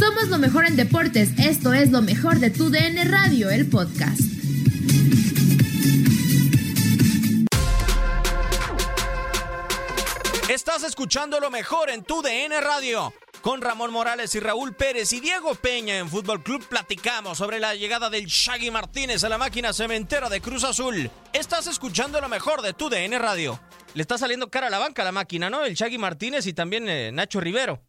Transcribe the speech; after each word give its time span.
Somos 0.00 0.28
lo 0.28 0.38
mejor 0.38 0.64
en 0.64 0.76
deportes. 0.76 1.38
Esto 1.38 1.74
es 1.74 1.90
lo 1.90 2.00
mejor 2.00 2.38
de 2.38 2.48
tu 2.48 2.70
DN 2.70 3.04
Radio, 3.04 3.50
el 3.50 3.68
podcast. 3.68 4.22
Estás 10.48 10.84
escuchando 10.84 11.38
lo 11.38 11.50
mejor 11.50 11.90
en 11.90 12.02
tu 12.02 12.22
DN 12.22 12.58
Radio. 12.62 13.12
Con 13.42 13.60
Ramón 13.60 13.92
Morales 13.92 14.34
y 14.34 14.40
Raúl 14.40 14.74
Pérez 14.74 15.12
y 15.12 15.20
Diego 15.20 15.54
Peña 15.54 15.98
en 15.98 16.08
Fútbol 16.08 16.42
Club 16.42 16.66
platicamos 16.66 17.36
sobre 17.36 17.60
la 17.60 17.74
llegada 17.74 18.08
del 18.08 18.24
Shaggy 18.24 18.70
Martínez 18.70 19.22
a 19.24 19.28
la 19.28 19.36
máquina 19.36 19.74
cementera 19.74 20.30
de 20.30 20.40
Cruz 20.40 20.64
Azul. 20.64 21.10
Estás 21.34 21.66
escuchando 21.66 22.22
lo 22.22 22.30
mejor 22.30 22.62
de 22.62 22.72
tu 22.72 22.88
DN 22.88 23.18
Radio. 23.18 23.60
Le 23.92 24.00
está 24.00 24.16
saliendo 24.16 24.50
cara 24.50 24.68
a 24.68 24.70
la 24.70 24.78
banca 24.78 25.02
a 25.02 25.04
la 25.04 25.12
máquina, 25.12 25.50
¿no? 25.50 25.62
El 25.62 25.74
Shaggy 25.74 25.98
Martínez 25.98 26.46
y 26.46 26.54
también 26.54 26.88
eh, 26.88 27.12
Nacho 27.12 27.38
Rivero. 27.38 27.82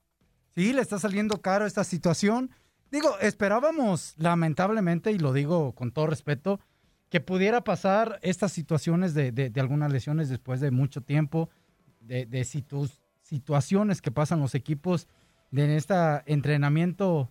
Sí, 0.56 0.74
le 0.74 0.82
está 0.82 1.00
saliendo 1.00 1.42
caro 1.42 1.66
esta 1.66 1.84
situación. 1.84 2.52
Digo, 2.92 3.18
esperábamos, 3.20 4.16
lamentablemente, 4.18 5.12
y 5.12 5.18
lo 5.18 5.32
digo 5.34 5.74
con 5.74 5.92
todo 5.92 6.08
respeto, 6.08 6.60
que 7.10 7.22
pudiera 7.22 7.64
pasar 7.64 8.20
estas 8.22 8.52
situaciones 8.52 9.14
de, 9.14 9.32
de- 9.32 9.50
de 9.50 9.62
algunas 9.62 9.92
lesiones 9.92 10.30
después 10.30 10.60
de 10.60 10.72
mucho 10.72 11.02
tiempo, 11.02 11.50
de, 12.02 12.26
de 12.26 12.42
situ- 12.44 12.92
situaciones 13.22 14.02
que 14.02 14.12
pasan 14.12 14.40
los 14.42 14.56
equipos 14.56 15.08
de 15.52 15.76
este 15.78 15.94
entrenamiento, 16.26 17.30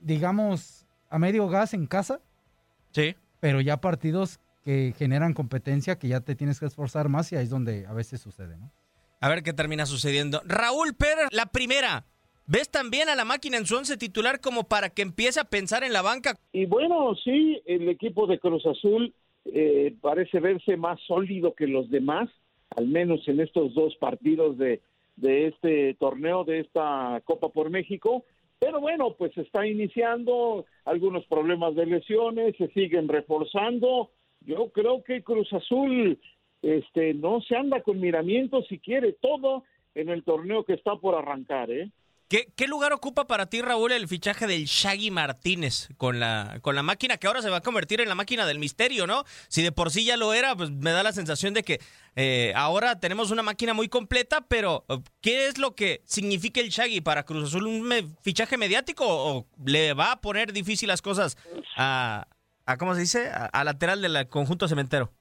digamos, 0.00 0.86
a 1.10 1.18
medio 1.18 1.48
gas 1.48 1.74
en 1.74 1.86
casa, 1.86 2.20
Sí. 2.92 3.16
pero 3.40 3.60
ya 3.60 3.80
partidos 3.80 4.40
que 4.62 4.94
generan 4.96 5.34
competencia 5.34 5.98
que 5.98 6.08
ya 6.08 6.20
te 6.20 6.34
tienes 6.34 6.60
que 6.60 6.66
esforzar 6.66 7.08
más 7.08 7.32
y 7.32 7.36
ahí 7.36 7.44
es 7.44 7.50
donde 7.50 7.86
a 7.86 7.92
veces 7.92 8.20
sucede, 8.20 8.56
¿no? 8.56 8.70
A 9.22 9.28
ver 9.28 9.44
qué 9.44 9.52
termina 9.52 9.86
sucediendo. 9.86 10.40
Raúl 10.44 10.94
Pérez, 10.94 11.28
la 11.30 11.46
primera. 11.46 12.06
¿Ves 12.48 12.68
también 12.68 13.08
a 13.08 13.14
la 13.14 13.24
máquina 13.24 13.56
en 13.56 13.66
su 13.66 13.76
once 13.76 13.96
titular 13.96 14.40
como 14.40 14.64
para 14.64 14.90
que 14.90 15.02
empiece 15.02 15.38
a 15.38 15.44
pensar 15.44 15.84
en 15.84 15.92
la 15.92 16.02
banca? 16.02 16.36
Y 16.52 16.66
bueno, 16.66 17.14
sí, 17.22 17.62
el 17.64 17.88
equipo 17.88 18.26
de 18.26 18.40
Cruz 18.40 18.66
Azul 18.66 19.14
eh, 19.44 19.94
parece 20.00 20.40
verse 20.40 20.76
más 20.76 20.98
sólido 21.06 21.54
que 21.54 21.68
los 21.68 21.88
demás, 21.88 22.28
al 22.76 22.88
menos 22.88 23.20
en 23.28 23.38
estos 23.38 23.72
dos 23.74 23.94
partidos 23.94 24.58
de, 24.58 24.80
de 25.14 25.46
este 25.46 25.94
torneo, 26.00 26.42
de 26.42 26.58
esta 26.58 27.22
Copa 27.24 27.48
por 27.50 27.70
México. 27.70 28.24
Pero 28.58 28.80
bueno, 28.80 29.14
pues 29.16 29.38
está 29.38 29.64
iniciando 29.68 30.66
algunos 30.84 31.24
problemas 31.26 31.76
de 31.76 31.86
lesiones, 31.86 32.56
se 32.56 32.66
siguen 32.72 33.06
reforzando. 33.06 34.10
Yo 34.40 34.70
creo 34.72 35.04
que 35.04 35.22
Cruz 35.22 35.52
Azul 35.52 36.18
este, 36.62 37.14
no 37.14 37.40
se 37.40 37.56
anda 37.56 37.82
con 37.82 38.00
miramientos 38.00 38.66
si 38.68 38.78
quiere 38.78 39.12
todo 39.14 39.64
en 39.94 40.08
el 40.08 40.24
torneo 40.24 40.64
que 40.64 40.74
está 40.74 40.96
por 40.96 41.14
arrancar, 41.14 41.70
¿eh? 41.70 41.90
¿Qué, 42.56 42.66
lugar 42.66 42.94
ocupa 42.94 43.26
para 43.26 43.44
ti, 43.44 43.60
Raúl, 43.60 43.92
el 43.92 44.08
fichaje 44.08 44.46
del 44.46 44.64
Shaggy 44.64 45.10
Martínez 45.10 45.90
con 45.98 46.18
la, 46.18 46.60
con 46.62 46.74
la 46.74 46.82
máquina 46.82 47.18
que 47.18 47.26
ahora 47.26 47.42
se 47.42 47.50
va 47.50 47.58
a 47.58 47.60
convertir 47.60 48.00
en 48.00 48.08
la 48.08 48.14
máquina 48.14 48.46
del 48.46 48.58
misterio, 48.58 49.06
¿no? 49.06 49.24
Si 49.48 49.60
de 49.60 49.70
por 49.70 49.90
sí 49.90 50.06
ya 50.06 50.16
lo 50.16 50.32
era, 50.32 50.56
pues 50.56 50.70
me 50.70 50.92
da 50.92 51.02
la 51.02 51.12
sensación 51.12 51.52
de 51.52 51.62
que 51.62 51.78
eh, 52.16 52.54
ahora 52.56 52.98
tenemos 53.00 53.30
una 53.30 53.42
máquina 53.42 53.74
muy 53.74 53.90
completa, 53.90 54.46
pero 54.48 54.86
eh, 54.88 54.96
¿qué 55.20 55.46
es 55.46 55.58
lo 55.58 55.74
que 55.74 56.00
significa 56.06 56.62
el 56.62 56.70
Shaggy 56.70 57.02
para 57.02 57.24
Cruz 57.24 57.48
Azul? 57.48 57.66
¿Un 57.66 58.16
fichaje 58.22 58.56
mediático 58.56 59.04
o 59.06 59.46
le 59.66 59.92
va 59.92 60.12
a 60.12 60.20
poner 60.22 60.54
difícil 60.54 60.88
las 60.88 61.02
cosas 61.02 61.36
a, 61.76 62.28
a 62.64 62.76
¿cómo 62.78 62.94
se 62.94 63.02
dice? 63.02 63.28
A, 63.28 63.44
a 63.44 63.62
lateral 63.62 64.00
del 64.00 64.26
conjunto 64.28 64.68
cementero. 64.68 65.12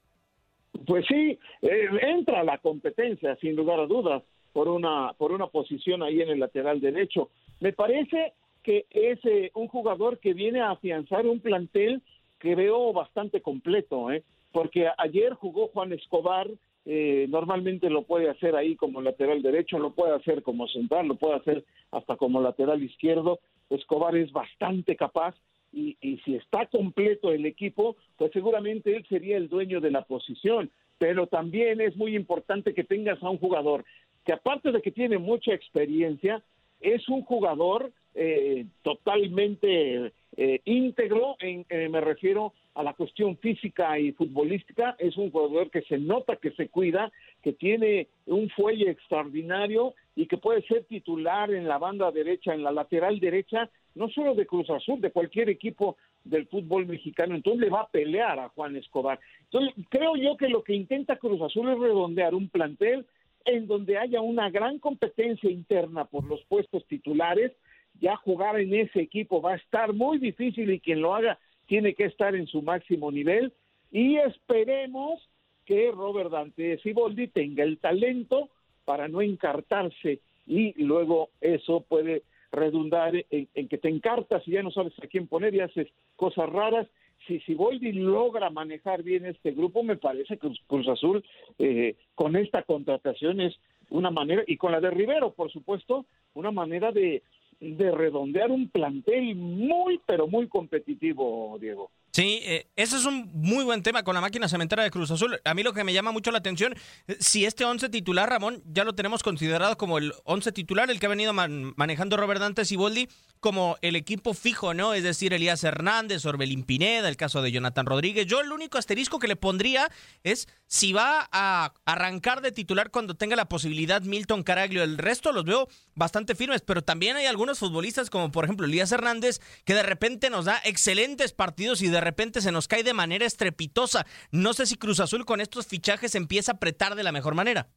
Pues 0.86 1.06
sí, 1.08 1.38
eh, 1.62 1.90
entra 2.02 2.44
la 2.44 2.58
competencia, 2.58 3.36
sin 3.38 3.56
lugar 3.56 3.80
a 3.80 3.88
dudas, 3.88 4.24
por 4.54 4.68
una, 4.68 5.14
por 5.18 5.32
una 5.32 5.48
posición 5.48 6.04
ahí 6.04 6.22
en 6.22 6.30
el 6.30 6.40
lateral 6.40 6.82
derecho. 6.82 7.30
Me 7.60 7.74
parece 7.74 8.34
que 8.64 8.86
es 8.90 9.20
eh, 9.26 9.52
un 9.54 9.68
jugador 9.68 10.20
que 10.20 10.34
viene 10.34 10.62
a 10.62 10.72
afianzar 10.72 11.26
un 11.26 11.40
plantel 11.40 12.02
que 12.40 12.56
veo 12.56 12.92
bastante 12.94 13.42
completo, 13.42 14.12
¿eh? 14.12 14.24
porque 14.52 14.88
ayer 14.98 15.34
jugó 15.34 15.68
Juan 15.68 15.94
Escobar, 15.94 16.48
eh, 16.86 17.28
normalmente 17.30 17.90
lo 17.90 18.04
puede 18.04 18.30
hacer 18.30 18.56
ahí 18.56 18.76
como 18.76 19.02
lateral 19.02 19.42
derecho, 19.42 19.78
lo 19.78 19.92
puede 19.92 20.16
hacer 20.16 20.42
como 20.42 20.68
central, 20.68 21.08
lo 21.08 21.16
puede 21.16 21.36
hacer 21.36 21.64
hasta 21.92 22.16
como 22.16 22.42
lateral 22.42 22.82
izquierdo. 22.82 23.40
Escobar 23.70 24.16
es 24.16 24.32
bastante 24.32 24.96
capaz 24.96 25.36
y, 25.72 25.98
y 26.02 26.18
si 26.20 26.36
está 26.36 26.66
completo 26.68 27.32
el 27.32 27.46
equipo, 27.46 27.96
pues 28.18 28.32
seguramente 28.32 28.96
él 28.96 29.06
sería 29.08 29.38
el 29.38 29.50
dueño 29.50 29.80
de 29.80 29.92
la 29.92 30.04
posición. 30.04 30.70
Pero 30.98 31.28
también 31.28 31.82
es 31.82 31.96
muy 31.96 32.16
importante 32.16 32.74
que 32.74 32.84
tengas 32.84 33.22
a 33.24 33.30
un 33.30 33.38
jugador 33.38 33.84
que 34.26 34.34
aparte 34.34 34.72
de 34.72 34.82
que 34.82 34.92
tiene 34.92 35.18
mucha 35.18 35.54
experiencia, 35.54 36.44
es 36.80 37.08
un 37.10 37.24
jugador 37.24 37.92
eh, 38.16 38.66
totalmente 38.82 40.12
eh, 40.38 40.62
íntegro, 40.66 41.36
en, 41.40 41.66
eh, 41.70 41.90
me 41.90 42.02
refiero 42.02 42.54
a 42.74 42.84
la 42.84 42.94
cuestión 42.94 43.38
física 43.38 44.00
y 44.00 44.14
futbolística, 44.14 44.96
es 44.98 45.18
un 45.18 45.30
jugador 45.32 45.70
que 45.70 45.82
se 45.82 45.98
nota 45.98 46.38
que 46.38 46.52
se 46.52 46.70
cuida, 46.70 47.12
que 47.42 47.54
tiene 47.54 48.08
un 48.26 48.50
fuelle 48.50 48.90
extraordinario 48.90 49.94
y 50.16 50.28
que 50.28 50.38
puede 50.38 50.62
ser 50.64 50.86
titular 50.86 51.54
en 51.54 51.68
la 51.68 51.78
banda 51.78 52.12
derecha, 52.12 52.54
en 52.54 52.64
la 52.64 52.72
lateral 52.72 53.20
derecha, 53.20 53.70
no 53.96 54.08
solo 54.10 54.36
de 54.36 54.46
Cruz 54.46 54.70
Azul, 54.70 55.02
de 55.02 55.12
cualquier 55.12 55.50
equipo 55.50 55.98
del 56.24 56.48
fútbol 56.48 56.86
mexicano, 56.86 57.36
entonces 57.36 57.62
le 57.62 57.70
va 57.70 57.82
a 57.82 57.90
pelear 57.90 58.40
a 58.40 58.50
Juan 58.50 58.76
Escobar. 58.76 59.20
Entonces, 59.44 59.74
creo 59.90 60.16
yo 60.16 60.38
que 60.38 60.48
lo 60.48 60.64
que 60.64 60.74
intenta 60.74 61.18
Cruz 61.18 61.42
Azul 61.42 61.70
es 61.70 61.80
redondear 61.80 62.36
un 62.36 62.48
plantel 62.48 63.06
en 63.44 63.68
donde 63.68 63.98
haya 63.98 64.22
una 64.22 64.50
gran 64.50 64.80
competencia 64.80 65.50
interna 65.50 66.06
por 66.06 66.24
los 66.24 66.44
puestos 66.46 66.86
titulares, 66.86 67.52
ya 68.00 68.16
jugar 68.16 68.60
en 68.60 68.74
ese 68.74 69.02
equipo 69.02 69.42
va 69.42 69.54
a 69.54 69.58
estar 69.58 69.94
muy 69.94 70.20
difícil 70.20 70.72
y 70.72 70.80
quien 70.80 71.02
lo 71.02 71.14
haga 71.14 71.38
tiene 71.72 71.94
que 71.94 72.04
estar 72.04 72.36
en 72.36 72.48
su 72.48 72.62
máximo 72.62 73.14
nivel 73.14 73.54
y 73.94 74.18
esperemos 74.18 75.26
que 75.66 75.90
Robert 75.90 76.30
Dante 76.30 76.78
Siboldi 76.80 77.30
tenga 77.30 77.64
el 77.64 77.78
talento 77.78 78.50
para 78.84 79.08
no 79.08 79.22
encartarse 79.22 80.20
y 80.46 80.74
luego 80.84 81.30
eso 81.40 81.80
puede 81.88 82.24
redundar 82.52 83.14
en, 83.30 83.68
que 83.70 83.78
te 83.78 83.88
encartas 83.88 84.46
y 84.46 84.52
ya 84.52 84.64
no 84.64 84.72
sabes 84.72 84.92
a 85.02 85.08
quién 85.08 85.28
poner 85.28 85.56
y 85.56 85.62
haces 85.62 85.88
cosas 86.18 86.50
raras. 86.50 86.90
Si 87.26 87.40
Siboldi 87.40 87.94
logra 87.94 88.50
manejar 88.50 89.02
bien 89.02 89.26
este 89.26 89.52
grupo, 89.52 89.82
me 89.82 89.96
parece 89.96 90.38
que 90.38 90.52
Cruz 90.68 90.90
Azul 90.90 91.24
eh, 91.58 91.96
con 92.16 92.36
esta 92.36 92.64
contratación 92.64 93.40
es 93.40 93.58
una 93.90 94.12
manera, 94.12 94.44
y 94.46 94.58
con 94.58 94.74
la 94.74 94.82
de 94.82 94.90
Rivero, 94.90 95.32
por 95.32 95.50
supuesto, 95.50 96.06
una 96.34 96.52
manera 96.52 96.92
de, 96.92 97.24
de 97.62 97.92
redondear 97.92 98.52
un 98.52 98.70
plantel 98.70 99.36
muy, 99.36 100.02
pero 100.06 100.28
muy 100.28 100.48
competitivo, 100.48 101.58
Diego. 101.60 101.92
Sí, 102.12 102.42
eh, 102.44 102.68
ese 102.76 102.98
es 102.98 103.06
un 103.06 103.32
muy 103.34 103.64
buen 103.64 103.84
tema 103.84 104.04
con 104.04 104.14
la 104.14 104.20
máquina 104.20 104.50
cementera 104.50 104.84
de 104.84 104.92
Cruz 104.92 105.12
Azul. 105.12 105.40
A 105.46 105.54
mí 105.54 105.64
lo 105.64 105.72
que 105.72 105.86
me 105.86 105.94
llama 105.94 106.12
mucho 106.12 106.30
la 106.32 106.40
atención, 106.40 106.76
eh, 107.08 107.16
si 107.22 107.46
este 107.46 107.64
once 107.64 107.88
titular, 107.88 108.30
Ramón, 108.30 108.62
ya 108.66 108.84
lo 108.84 108.94
tenemos 108.94 109.24
considerado 109.24 109.78
como 109.78 109.98
el 109.98 110.14
once 110.26 110.52
titular, 110.52 110.92
el 110.92 111.00
que 111.00 111.06
ha 111.06 111.10
venido 111.10 111.32
manejando 111.32 112.18
Robert 112.18 112.42
Dantes 112.42 112.70
y 112.74 112.76
Boldi, 112.76 113.08
como 113.40 113.78
el 113.82 113.96
equipo 113.96 114.34
fijo, 114.34 114.74
¿no? 114.74 114.94
Es 114.94 115.04
decir, 115.04 115.34
Elías 115.34 115.64
Hernández, 115.64 116.26
Orbelín 116.26 116.64
Pineda, 116.64 117.08
el 117.08 117.16
caso 117.16 117.42
de 117.42 117.52
Jonathan 117.52 117.86
Rodríguez. 117.86 118.28
Yo 118.28 118.42
el 118.42 118.52
único 118.52 118.78
asterisco 118.78 119.18
que 119.18 119.30
le 119.30 119.38
pondría 119.38 119.90
es 120.24 120.50
si 120.68 120.94
va 120.94 121.30
a 121.32 121.74
arrancar 121.86 122.42
de 122.42 122.52
titular 122.52 122.92
cuando 122.92 123.16
tenga 123.16 123.36
la 123.36 123.50
posibilidad 123.50 124.02
Milton 124.02 124.44
Caraglio. 124.44 124.84
El 124.84 124.98
resto 124.98 125.32
los 125.32 125.46
veo 125.46 125.68
bastante 125.96 126.36
firmes, 126.36 126.62
pero 126.62 126.84
también 126.84 127.16
hay 127.16 127.26
algunos 127.26 127.58
futbolistas 127.58 128.10
como 128.10 128.32
por 128.32 128.44
ejemplo 128.44 128.68
Elías 128.68 128.92
Hernández 128.92 129.40
que 129.66 129.74
de 129.74 129.84
repente 129.84 130.30
nos 130.30 130.46
da 130.46 130.62
excelentes 130.64 131.32
partidos 131.34 131.82
y 131.82 131.88
de 131.88 132.01
repente 132.02 132.42
se 132.42 132.52
nos 132.52 132.68
cae 132.68 132.84
de 132.84 132.94
manera 132.94 133.26
estrepitosa. 133.26 134.06
No 134.32 134.54
sé 134.54 134.66
si 134.66 134.76
Cruz 134.76 135.00
Azul 135.00 135.26
con 135.26 135.40
estos 135.40 135.68
fichajes 135.68 136.16
empieza 136.16 136.52
a 136.52 136.56
apretar 136.56 136.96
de 136.96 137.04
la 137.04 137.12
mejor 137.12 137.36
manera. 137.36 137.70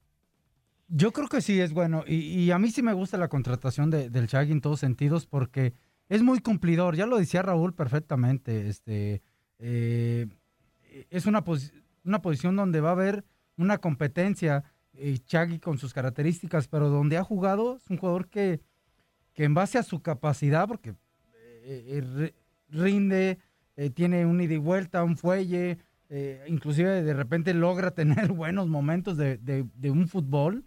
Yo 0.88 1.12
creo 1.12 1.28
que 1.28 1.40
sí 1.40 1.60
es 1.60 1.72
bueno. 1.72 2.04
Y, 2.06 2.50
a 2.50 2.58
mí 2.58 2.70
sí 2.70 2.82
me 2.82 2.92
gusta 2.92 3.16
la 3.16 3.28
contratación 3.28 3.90
de, 3.90 4.10
del 4.10 4.26
Shaggy 4.26 4.52
en 4.52 4.60
todos 4.60 4.80
sentidos 4.80 5.26
porque 5.26 5.74
es 6.08 6.22
muy 6.22 6.40
cumplidor. 6.40 6.96
Ya 6.96 7.06
lo 7.06 7.18
decía 7.18 7.42
Raúl 7.42 7.74
perfectamente. 7.74 8.68
Este, 8.68 9.22
eh, 9.58 10.26
es 11.10 11.26
una, 11.26 11.44
una 12.04 12.22
posición 12.22 12.56
donde 12.56 12.80
va 12.80 12.90
a 12.90 12.92
haber 12.92 13.24
una 13.56 13.78
competencia. 13.78 14.64
Eh, 14.96 15.18
con 15.60 15.76
sus 15.76 15.92
características, 15.92 16.68
pero 16.68 16.88
donde 16.88 17.16
ha 17.16 17.24
jugado 17.24 17.78
es 17.78 17.90
un 17.90 17.96
jugador 17.96 18.28
que, 18.28 18.60
que 19.32 19.42
en 19.42 19.52
base 19.52 19.76
a 19.76 19.82
su 19.82 20.02
capacidad, 20.02 20.68
porque 20.68 20.94
eh, 21.64 22.32
eh, 23.76 23.90
tiene 23.90 24.26
un 24.26 24.40
ida 24.40 24.54
y 24.54 24.58
vuelta, 24.58 25.04
un 25.04 25.16
fuelle, 25.16 25.78
eh, 26.08 26.44
inclusive 26.48 27.02
de 27.02 27.14
repente 27.14 27.54
logra 27.54 27.90
tener 27.94 28.32
buenos 28.32 28.68
momentos 28.68 29.16
de, 29.16 29.38
de, 29.38 29.90
un 29.90 30.08
fútbol 30.08 30.64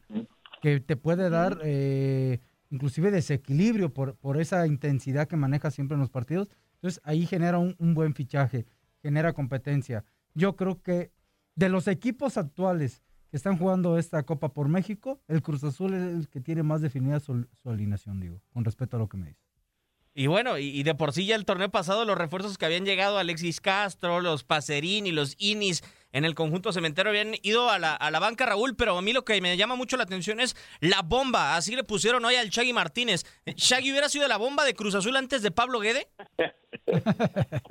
que 0.62 0.80
te 0.80 0.95
puede 0.95 1.30
dar 1.30 1.59
eh, 1.63 2.39
inclusive 2.69 3.12
desequilibrio 3.12 3.94
por, 3.94 4.15
por 4.15 4.39
esa 4.39 4.68
intensidad 4.68 5.27
que 5.27 5.38
maneja 5.38 5.71
siempre 5.71 5.95
en 5.95 6.01
los 6.01 6.09
partidos. 6.09 6.50
Entonces 6.75 7.01
ahí 7.04 7.25
genera 7.25 7.59
un, 7.59 7.94
buen 7.94 8.13
fichaje, 8.13 8.65
genera 9.01 9.33
competencia. 9.33 10.04
Yo 10.33 10.56
creo 10.56 10.81
que 10.81 11.12
de 11.56 11.69
los 11.69 11.88
equipos 11.88 12.38
actuales 12.38 13.04
que 13.30 13.38
están 13.38 13.57
jugando 13.57 13.98
esta 13.98 14.24
Copa 14.24 14.54
por 14.54 14.69
México, 14.69 15.21
el 15.27 15.42
Cruz 15.42 15.63
Azul 15.63 15.94
es 15.94 16.01
el 16.01 16.30
que 16.30 16.39
tiene 16.39 16.63
más 16.63 16.81
definida 16.81 17.19
su, 17.19 17.48
su 17.54 17.69
alineación, 17.69 18.19
digo, 18.19 18.42
con 18.51 18.63
respecto 18.63 18.98
a 18.98 19.00
lo 19.00 19.09
que 19.09 19.18
me 19.18 19.27
dice. 19.27 19.46
Y 20.19 20.25
bueno, 20.25 20.57
y, 20.57 20.81
de 20.81 20.95
por 20.95 21.13
sí 21.13 21.27
ya 21.27 21.35
el 21.35 21.45
torneo 21.45 21.69
pasado, 21.69 22.03
los 22.03 22.17
refuerzos 22.17 22.57
que 22.57 22.65
habían 22.65 22.85
llegado, 22.85 23.19
Alexis 23.19 23.61
Castro, 23.61 24.19
los 24.19 24.43
Pacerini, 24.43 25.11
los 25.11 25.35
Inis 25.37 25.83
en 26.11 26.25
el 26.25 26.33
conjunto 26.33 26.73
cementero 26.73 27.11
habían 27.11 27.35
ido 27.43 27.69
a 27.69 27.77
la, 27.77 27.93
a 27.93 28.09
la 28.09 28.17
banca 28.17 28.47
Raúl, 28.47 28.75
pero 28.75 28.97
a 28.97 29.01
mí 29.03 29.13
lo 29.13 29.23
que 29.23 29.39
me 29.41 29.55
llama 29.55 29.75
mucho 29.75 29.95
la 29.95 30.05
atención 30.05 30.39
es 30.39 30.55
la 30.81 31.03
bomba. 31.03 31.55
Así 31.55 31.75
le 31.75 31.83
pusieron 31.83 32.25
hoy 32.25 32.33
al 32.33 32.49
Shaggy 32.49 32.73
Martínez. 32.73 33.25
¿Shaggy 33.45 33.91
hubiera 33.91 34.09
sido 34.09 34.27
la 34.27 34.37
bomba 34.37 34.65
de 34.65 34.73
Cruz 34.73 34.95
Azul 34.95 35.15
antes 35.15 35.43
de 35.43 35.51
Pablo 35.51 35.79
Guede? 35.79 36.07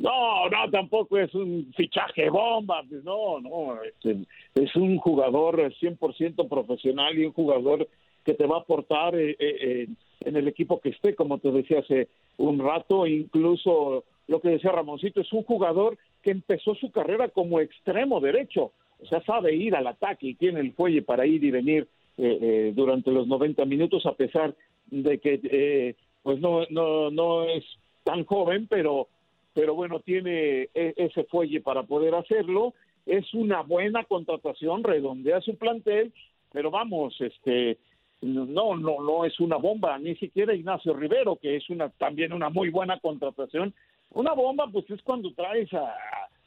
No, 0.00 0.48
no, 0.48 0.70
tampoco 0.70 1.18
es 1.18 1.34
un 1.34 1.72
fichaje 1.76 2.30
bomba, 2.30 2.84
pues 2.88 3.02
no, 3.02 3.40
no, 3.40 3.82
es, 3.82 4.16
es 4.54 4.76
un 4.76 4.96
jugador 4.98 5.56
100% 5.56 6.48
profesional 6.48 7.18
y 7.18 7.24
un 7.24 7.32
jugador 7.32 7.88
que 8.24 8.34
te 8.34 8.46
va 8.46 8.58
a 8.58 8.60
aportar 8.60 9.16
eh, 9.16 9.36
eh, 9.40 9.88
en 10.20 10.36
el 10.36 10.48
equipo 10.48 10.80
que 10.80 10.90
esté, 10.90 11.14
como 11.14 11.38
te 11.38 11.50
decía 11.50 11.80
hace 11.80 12.08
un 12.36 12.58
rato, 12.58 13.06
incluso 13.06 14.04
lo 14.26 14.40
que 14.40 14.50
decía 14.50 14.72
Ramoncito, 14.72 15.20
es 15.20 15.32
un 15.32 15.44
jugador 15.44 15.96
que 16.22 16.30
empezó 16.30 16.74
su 16.74 16.90
carrera 16.90 17.28
como 17.28 17.60
extremo 17.60 18.20
derecho, 18.20 18.72
o 19.00 19.06
sea, 19.06 19.22
sabe 19.22 19.54
ir 19.54 19.76
al 19.76 19.86
ataque 19.86 20.28
y 20.28 20.34
tiene 20.34 20.60
el 20.60 20.72
fuelle 20.72 21.02
para 21.02 21.24
ir 21.24 21.42
y 21.44 21.50
venir 21.50 21.88
eh, 22.18 22.72
durante 22.74 23.12
los 23.12 23.28
90 23.28 23.64
minutos, 23.64 24.04
a 24.06 24.14
pesar 24.14 24.54
de 24.90 25.18
que 25.18 25.94
pues 26.22 26.40
no, 26.40 26.66
no, 26.68 27.10
no 27.10 27.44
es 27.44 27.64
tan 28.04 28.24
joven, 28.24 28.66
pero, 28.68 29.08
pero 29.54 29.74
bueno, 29.74 30.00
tiene 30.00 30.68
e, 30.74 30.94
ese 30.96 31.24
fuelle 31.24 31.60
para 31.60 31.84
poder 31.84 32.14
hacerlo. 32.14 32.74
Es 33.06 33.32
una 33.32 33.62
buena 33.62 34.04
contratación, 34.04 34.84
redondea 34.84 35.40
su 35.40 35.56
plantel, 35.56 36.12
pero 36.52 36.70
vamos, 36.70 37.18
este, 37.20 37.78
no, 38.20 38.76
no, 38.76 39.00
no 39.00 39.24
es 39.24 39.38
una 39.40 39.56
bomba, 39.56 39.98
ni 39.98 40.16
siquiera 40.16 40.54
Ignacio 40.54 40.94
Rivero, 40.94 41.36
que 41.36 41.56
es 41.56 41.70
una 41.70 41.88
también 41.90 42.32
una 42.32 42.50
muy 42.50 42.70
buena 42.70 42.98
contratación. 42.98 43.74
Una 44.10 44.32
bomba, 44.32 44.66
pues 44.72 44.90
es 44.90 45.02
cuando 45.02 45.32
traes 45.34 45.72
a, 45.74 45.94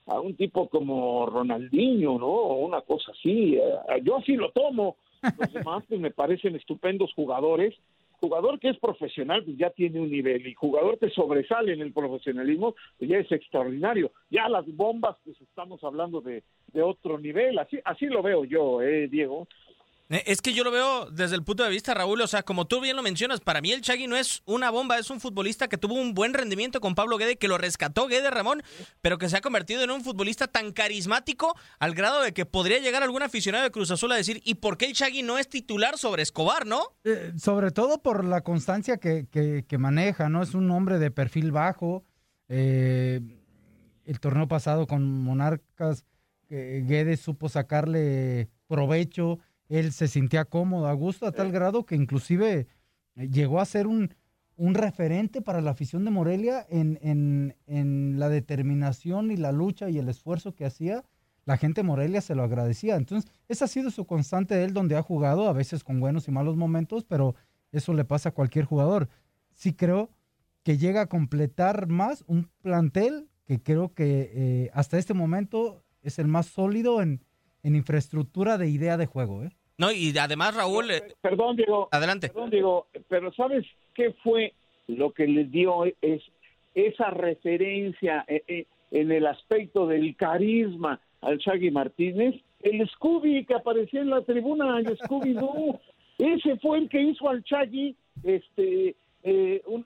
a 0.08 0.20
un 0.20 0.36
tipo 0.36 0.68
como 0.68 1.26
Ronaldinho, 1.26 2.18
¿no? 2.18 2.28
O 2.28 2.66
una 2.66 2.82
cosa 2.82 3.12
así. 3.12 3.56
Eh, 3.56 4.02
yo 4.04 4.18
así 4.18 4.36
lo 4.36 4.52
tomo. 4.52 4.98
Los 5.38 5.54
demás 5.54 5.84
pues, 5.88 6.00
me 6.00 6.12
parecen 6.12 6.56
estupendos 6.56 7.14
jugadores. 7.14 7.76
Jugador 8.20 8.60
que 8.60 8.70
es 8.70 8.78
profesional, 8.78 9.44
pues 9.44 9.58
ya 9.58 9.72
tiene 9.72 10.00
un 10.00 10.12
nivel. 10.12 10.46
Y 10.46 10.54
jugador 10.54 11.00
que 11.00 11.10
sobresale 11.10 11.74
en 11.74 11.82
el 11.82 11.92
profesionalismo, 11.92 12.76
pues 13.00 13.10
ya 13.10 13.18
es 13.18 13.32
extraordinario. 13.32 14.12
Ya 14.30 14.48
las 14.48 14.66
bombas, 14.76 15.18
pues 15.24 15.40
estamos 15.42 15.84
hablando 15.84 16.22
de, 16.22 16.44
de 16.72 16.82
otro 16.84 17.18
nivel. 17.18 17.58
Así, 17.58 17.80
así 17.84 18.06
lo 18.06 18.22
veo 18.22 18.46
yo, 18.46 18.82
eh, 18.82 19.08
Diego. 19.08 19.48
Eh, 20.12 20.24
es 20.26 20.42
que 20.42 20.54
yo 20.54 20.66
lo 20.66 20.72
veo 20.72 21.10
desde 21.10 21.36
el 21.36 21.44
punto 21.44 21.64
de 21.64 21.70
vista, 21.70 21.94
Raúl, 21.94 22.20
o 22.20 22.28
sea, 22.28 22.44
como 22.44 22.66
tú 22.66 22.82
bien 22.82 22.98
lo 22.98 23.02
mencionas, 23.02 23.40
para 23.40 23.62
mí 23.62 23.72
el 23.72 23.82
Chagui 23.82 24.08
no 24.08 24.18
es 24.18 24.44
una 24.46 24.70
bomba, 24.70 25.00
es 25.00 25.10
un 25.10 25.22
futbolista 25.22 25.70
que 25.70 25.78
tuvo 25.78 25.94
un 25.94 26.14
buen 26.14 26.34
rendimiento 26.34 26.82
con 26.82 26.96
Pablo 26.96 27.18
Guede, 27.18 27.38
que 27.38 27.48
lo 27.48 27.58
rescató 27.58 28.08
Guede 28.08 28.30
Ramón, 28.30 28.62
pero 29.02 29.18
que 29.18 29.30
se 29.30 29.38
ha 29.38 29.42
convertido 29.42 29.84
en 29.84 29.90
un 29.90 30.04
futbolista 30.04 30.48
tan 30.48 30.74
carismático 30.74 31.56
al 31.80 31.96
grado 31.96 32.22
de 32.22 32.34
que 32.34 32.46
podría 32.46 32.80
llegar 32.80 33.04
algún 33.04 33.24
aficionado 33.24 33.64
de 33.64 33.72
Cruz 33.72 33.90
Azul 33.90 34.12
a 34.12 34.16
decir, 34.16 34.42
¿y 34.44 34.56
por 34.56 34.78
qué 34.78 34.88
el 34.88 34.94
Chagui 34.94 35.24
no 35.24 35.38
es 35.38 35.48
titular 35.48 35.98
sobre 35.98 36.24
Escobar, 36.24 36.68
no? 36.68 36.84
Eh, 37.06 37.32
sobre 37.38 37.72
todo 37.72 38.02
por 38.02 38.26
la 38.26 38.42
constancia 38.42 38.98
que, 38.98 39.28
que, 39.32 39.78
maneja, 39.78 40.28
¿no? 40.28 40.44
Es 40.44 40.54
un 40.54 40.70
hombre 40.72 41.00
de 41.00 41.10
perfil 41.10 41.54
bajo. 41.54 42.04
Eh, 42.50 43.22
el 44.06 44.20
torneo 44.20 44.50
pasado 44.50 44.88
con 44.88 45.24
Monarcas, 45.24 46.04
Guede 46.50 47.16
supo 47.16 47.48
sacarle 47.48 48.50
provecho 48.68 49.40
él 49.72 49.94
se 49.94 50.10
sentía 50.10 50.46
cómodo, 50.46 50.88
a 50.88 50.94
gusto, 50.94 51.26
a 51.26 51.32
tal 51.32 51.52
grado 51.52 51.86
que 51.86 51.96
inclusive 51.96 52.68
eh, 53.16 53.30
llegó 53.30 53.62
a 53.62 53.66
ser 53.66 53.88
un, 53.88 54.14
un 54.58 54.74
referente 54.74 55.42
para 55.42 55.62
la 55.62 55.72
afición 55.72 56.04
de 56.04 56.12
Morelia 56.12 56.66
en, 56.70 57.00
en, 57.02 57.56
en, 57.68 58.20
la 58.20 58.28
determinación 58.28 59.32
y 59.32 59.38
la 59.38 59.54
lucha 59.54 59.90
y 59.90 59.98
el 59.98 60.10
esfuerzo 60.10 60.54
que 60.56 60.66
hacía. 60.66 61.06
La 61.46 61.56
gente 61.56 61.82
de 61.82 61.88
Morelia 61.88 62.20
se 62.20 62.36
lo 62.36 62.44
agradecía. 62.44 62.98
Entonces, 62.98 63.32
esa 63.48 63.66
ha 63.66 63.68
sido 63.70 63.92
su 63.92 64.06
constante 64.06 64.56
de 64.56 64.66
él 64.66 64.74
donde 64.74 64.98
ha 64.98 65.02
jugado, 65.02 65.48
a 65.48 65.54
veces 65.54 65.86
con 65.86 66.02
buenos 66.02 66.28
y 66.28 66.32
malos 66.32 66.58
momentos, 66.58 67.06
pero 67.06 67.36
eso 67.72 67.94
le 67.94 68.04
pasa 68.04 68.30
a 68.30 68.34
cualquier 68.34 68.66
jugador. 68.66 69.08
Sí 69.54 69.74
creo 69.74 70.12
que 70.64 70.78
llega 70.78 71.02
a 71.02 71.08
completar 71.08 71.88
más 71.88 72.26
un 72.28 72.50
plantel 72.62 73.30
que 73.46 73.64
creo 73.64 73.94
que 73.94 74.32
eh, 74.34 74.72
hasta 74.74 74.98
este 74.98 75.14
momento 75.14 75.84
es 76.02 76.20
el 76.20 76.28
más 76.28 76.48
sólido 76.48 77.02
en, 77.02 77.24
en 77.64 77.76
infraestructura 77.76 78.58
de 78.58 78.70
idea 78.70 78.98
de 78.98 79.06
juego. 79.06 79.44
¿eh? 79.44 79.52
No, 79.78 79.92
y 79.92 80.16
además, 80.18 80.56
Raúl. 80.56 80.92
Eh, 80.92 81.16
perdón, 81.22 81.56
Diego. 81.56 81.90
Adelante. 81.92 82.30
Perdón, 82.30 82.50
Diego, 82.50 82.88
pero 83.08 83.34
¿sabes 83.34 83.66
qué 83.94 84.14
fue 84.24 84.54
lo 84.88 85.12
que 85.12 85.28
les 85.28 85.52
dio 85.52 85.86
es 86.02 86.22
esa 86.76 87.10
referencia 87.10 88.24
eh, 88.28 88.44
eh, 88.48 88.66
en 88.92 89.12
el 89.12 89.26
aspecto 89.26 89.88
del 89.88 90.16
carisma 90.16 91.00
al 91.22 91.38
Shaggy 91.38 91.72
Martínez? 91.72 92.36
El 92.60 92.88
Scooby 92.90 93.46
que 93.46 93.56
aparecía 93.56 94.02
en 94.02 94.12
la 94.12 94.22
tribuna, 94.22 94.80
el 94.80 94.98
Scooby-Doo. 94.98 95.80
Ese 96.20 96.58
fue 96.58 96.78
el 96.78 96.90
que 96.90 97.02
hizo 97.02 97.28
al 97.28 97.42
Shaggy 97.42 97.96
este, 98.24 98.96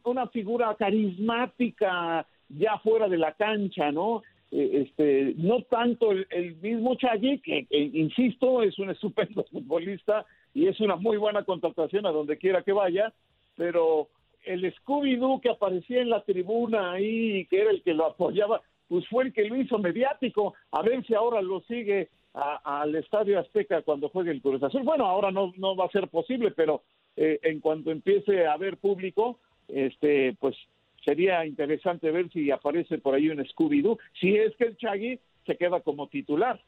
una 0.04 0.28
figura 0.28 0.76
carismática 0.76 2.28
ya 2.50 2.78
fuera 2.80 3.08
de 3.08 3.18
la 3.18 3.32
cancha, 3.34 3.92
¿no? 3.92 4.22
Eh, 4.58 4.84
este, 4.88 5.34
no 5.36 5.64
tanto 5.64 6.14
el, 6.14 6.56
mismo 6.62 6.96
Chagui, 6.96 7.40
que, 7.40 7.68
insisto, 7.70 8.64
es 8.64 8.80
un 8.80 8.90
estupendo 8.92 9.44
futbolista 9.52 10.26
y 10.54 10.68
es 10.68 10.80
una 10.80 10.96
muy 10.96 11.18
buena 11.18 11.44
contratación 11.44 12.06
a 12.06 12.12
donde 12.12 12.38
quiera 12.38 12.62
que 12.62 12.72
vaya, 12.72 13.12
pero 13.58 14.08
el 14.46 14.74
Scooby-Doo 14.76 15.42
que 15.42 15.50
aparecía 15.50 16.02
en 16.02 16.10
la 16.10 16.24
tribuna 16.24 16.94
ahí, 16.94 17.46
que 17.48 17.60
era 17.60 17.72
el 17.72 17.84
que 17.84 17.94
lo 17.94 18.06
apoyaba, 18.06 18.62
pues 18.88 19.06
fue 19.10 19.26
el 19.26 19.34
que 19.34 19.44
lo 19.44 19.58
hizo 19.58 19.78
mediático, 19.78 20.54
a 20.72 20.82
ver 20.84 21.06
si 21.06 21.14
ahora 21.14 21.42
lo 21.42 21.60
sigue 21.62 22.08
al 22.34 22.96
Estadio 22.96 23.40
Azteca 23.40 23.82
cuando 23.82 24.08
juegue 24.08 24.32
el 24.32 24.42
Cruz 24.42 24.64
Azul. 24.64 24.84
Bueno, 24.84 25.06
ahora 25.06 25.32
no, 25.32 25.52
no 25.58 25.76
va 25.76 25.86
a 25.86 25.92
ser 25.92 26.08
posible, 26.08 26.52
pero 26.52 26.84
eh, 27.18 27.40
en 27.44 27.60
cuanto 27.60 27.92
empiece 27.92 28.46
a 28.46 28.54
haber 28.54 28.78
público, 28.78 29.40
este, 29.68 30.34
pues 30.40 30.56
sería 31.06 31.46
interesante 31.46 32.12
ver 32.12 32.30
si 32.32 32.52
aparece 32.52 32.98
por 32.98 33.14
ahí 33.14 33.30
un 33.30 33.46
Scooby-Doo, 33.46 33.98
si 34.20 34.36
es 34.36 34.56
que 34.58 34.66
el 34.66 34.78
Chagui 34.78 35.20
se 35.46 35.56
queda 35.56 35.80
como 35.82 36.10
titular. 36.10 36.60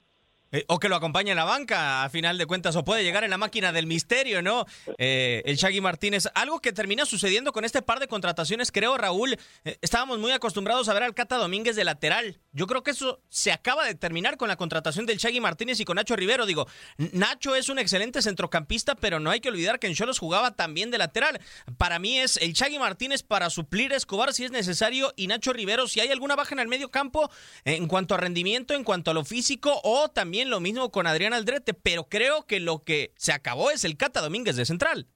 Eh, 0.52 0.64
o 0.68 0.80
que 0.80 0.88
lo 0.88 0.96
acompañe 0.96 1.32
en 1.32 1.38
la 1.38 1.44
banca, 1.44 2.04
a 2.04 2.10
final 2.10 2.38
de 2.38 2.46
cuentas, 2.46 2.76
o 2.76 2.84
puede 2.84 3.04
llegar 3.04 3.24
en 3.24 3.30
la 3.30 3.38
máquina 3.38 3.72
del 3.72 3.86
misterio, 3.86 4.42
¿no? 4.42 4.66
Eh, 4.98 5.42
el 5.46 5.58
Shaggy 5.58 5.82
Martínez. 5.82 6.28
Algo 6.36 6.60
que 6.62 6.72
termina 6.72 7.06
sucediendo 7.06 7.52
con 7.52 7.66
este 7.66 7.82
par 7.82 8.00
de 8.00 8.08
contrataciones, 8.08 8.72
creo, 8.72 8.98
Raúl, 8.98 9.38
eh, 9.66 9.78
estábamos 9.82 10.20
muy 10.20 10.32
acostumbrados 10.32 10.88
a 10.88 10.94
ver 10.94 11.04
al 11.04 11.14
Cata 11.14 11.38
Domínguez 11.38 11.76
de 11.76 11.84
lateral. 11.84 12.40
Yo 12.54 12.66
creo 12.66 12.82
que 12.82 12.92
eso 12.92 13.22
se 13.30 13.52
acaba 13.52 13.86
de 13.86 13.96
terminar 13.96 14.38
con 14.38 14.48
la 14.48 14.56
contratación 14.56 15.06
del 15.06 15.18
Shaggy 15.18 15.42
Martínez 15.42 15.80
y 15.80 15.86
con 15.86 15.96
Nacho 15.96 16.16
Rivero. 16.16 16.46
Digo, 16.46 16.68
Nacho 16.98 17.56
es 17.56 17.68
un 17.70 17.78
excelente 17.78 18.22
centrocampista, 18.22 18.96
pero 18.96 19.20
no 19.20 19.30
hay 19.30 19.42
que 19.42 19.50
olvidar 19.50 19.80
que 19.80 19.88
en 19.88 19.96
Cholos 19.96 20.18
jugaba 20.18 20.52
también 20.52 20.92
de 20.92 20.98
lateral. 20.98 21.42
Para 21.78 22.00
mí 22.00 22.20
es 22.20 22.38
el 22.38 22.54
Shaggy 22.54 22.80
Martínez 22.80 23.22
para 23.22 23.50
suplir 23.50 23.92
Escobar 23.92 24.34
si 24.34 24.46
es 24.46 24.52
necesario 24.52 25.14
y 25.18 25.28
Nacho 25.28 25.54
Rivero 25.54 25.88
si 25.88 26.00
hay 26.00 26.10
alguna 26.10 26.36
baja 26.36 26.56
en 26.56 26.60
el 26.60 26.68
medio 26.68 26.90
campo 26.90 27.30
en 27.66 27.88
cuanto 27.88 28.16
a 28.16 28.18
rendimiento, 28.18 28.74
en 28.74 28.84
cuanto 28.84 29.12
a 29.12 29.14
lo 29.14 29.26
físico 29.26 29.80
o 29.84 30.10
también 30.10 30.37
lo 30.46 30.60
mismo 30.60 30.92
con 30.92 31.08
Adrián 31.08 31.34
Aldrete, 31.34 31.74
pero 31.74 32.06
creo 32.06 32.46
que 32.46 32.60
lo 32.60 32.84
que 32.84 33.12
se 33.16 33.34
acabó 33.34 33.72
es 33.72 33.84
el 33.84 33.98
Cata 33.98 34.22
Domínguez 34.22 34.56
de 34.56 34.66
Central. 34.66 35.08